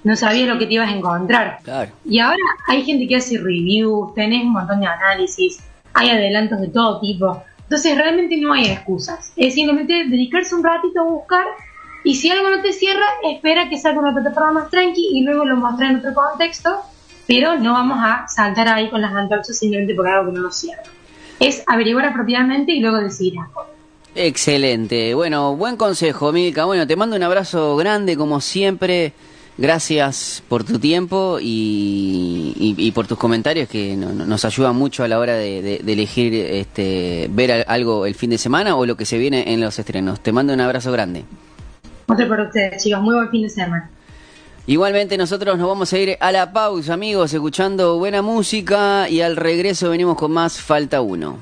No 0.04 0.16
sabías 0.16 0.48
lo 0.48 0.58
que 0.58 0.66
te 0.66 0.74
ibas 0.74 0.90
a 0.90 0.96
encontrar. 0.96 1.60
Claro. 1.64 1.92
Y 2.04 2.20
ahora 2.20 2.38
hay 2.68 2.84
gente 2.84 3.08
que 3.08 3.18
hace 3.18 3.38
reviews, 3.38 4.14
tenés 4.16 4.44
un 4.44 4.54
montón 4.54 4.80
de 4.80 4.88
análisis, 4.88 5.60
hay 5.94 6.10
adelantos 6.10 6.62
de 6.62 6.70
todo 6.70 7.00
tipo. 7.00 7.44
Entonces 7.66 7.98
realmente 7.98 8.38
no 8.38 8.54
hay 8.54 8.68
excusas. 8.68 9.34
Es 9.36 9.56
simplemente 9.56 10.06
dedicarse 10.08 10.56
un 10.56 10.64
ratito 10.64 11.02
a 11.02 11.04
buscar 11.04 11.46
y 12.04 12.16
si 12.16 12.30
algo 12.30 12.52
no 12.52 12.62
te 12.62 12.72
cierra, 12.72 13.06
espera 13.24 13.68
que 13.68 13.80
salga 13.80 14.00
una 14.00 14.14
plataforma 14.14 14.52
más 14.52 14.70
tranqui 14.70 15.10
y 15.12 15.24
luego 15.24 15.44
lo 15.44 15.56
mostraré 15.58 15.94
en 15.94 16.00
otro 16.00 16.14
contexto, 16.14 16.82
pero 17.28 17.58
no 17.58 17.74
vamos 17.74 17.98
a 18.00 18.28
saltar 18.28 18.68
ahí 18.68 18.92
con 18.92 19.02
las 19.02 19.12
antorchas 19.12 19.58
simplemente 19.58 19.96
por 19.96 20.08
algo 20.08 20.28
que 20.28 20.38
no 20.38 20.44
nos 20.44 20.56
cierra. 20.56 20.84
Es 21.40 21.64
averiguar 21.66 22.06
apropiadamente 22.06 22.74
y 22.74 22.80
luego 22.80 22.98
decidir 22.98 23.40
algo. 23.40 23.66
Excelente. 24.14 25.16
Bueno, 25.16 25.56
buen 25.56 25.78
consejo, 25.78 26.32
Milka. 26.32 26.66
Bueno, 26.66 26.86
te 26.86 26.96
mando 26.96 27.16
un 27.16 27.24
abrazo 27.24 27.76
grande 27.76 28.16
como 28.16 28.40
siempre. 28.40 29.14
Gracias 29.58 30.44
por 30.50 30.66
tu 30.66 30.80
tiempo 30.80 31.38
y, 31.42 32.54
y- 32.60 32.76
y 32.78 32.92
por 32.92 33.08
tus 33.08 33.18
comentarios 33.18 33.70
que 33.70 33.96
no- 33.96 34.12
no- 34.12 34.26
nos 34.26 34.44
ayudan 34.44 34.76
mucho 34.76 35.04
a 35.04 35.08
la 35.08 35.18
hora 35.18 35.36
de, 35.36 35.62
de- 35.62 35.80
de 35.80 35.94
elegir 35.94 36.34
este, 36.34 37.28
ver 37.32 37.52
al- 37.54 37.66
algo 37.68 38.06
el 38.06 38.16
fin 38.16 38.30
de 38.32 38.38
semana 38.38 38.76
o 38.76 38.86
lo 38.86 38.98
que 38.98 39.06
se 39.06 39.18
viene 39.18 39.54
en 39.54 39.62
los 39.62 39.80
estrenos. 39.80 40.20
Te 40.20 40.34
mando 40.34 40.54
un 40.54 40.60
abrazo 40.60 40.92
grande. 40.92 41.24
Otro 42.08 42.28
para 42.28 42.44
ustedes, 42.44 42.84
chicos. 42.84 43.02
Muy 43.02 43.16
buen 43.16 43.30
fin 43.30 43.44
de 43.44 43.50
semana. 43.50 43.90
Igualmente 44.68 45.16
nosotros 45.18 45.58
nos 45.58 45.68
vamos 45.70 45.94
a 45.94 45.98
ir 46.00 46.18
a 46.20 46.32
la 46.34 46.52
pausa, 46.52 46.94
amigos, 46.96 47.32
escuchando 47.34 47.98
buena 47.98 48.22
música 48.22 49.08
y 49.10 49.22
al 49.22 49.36
regreso 49.38 49.90
venimos 49.92 50.18
con 50.18 50.32
más 50.32 50.60
Falta 50.60 51.00
Uno. 51.02 51.38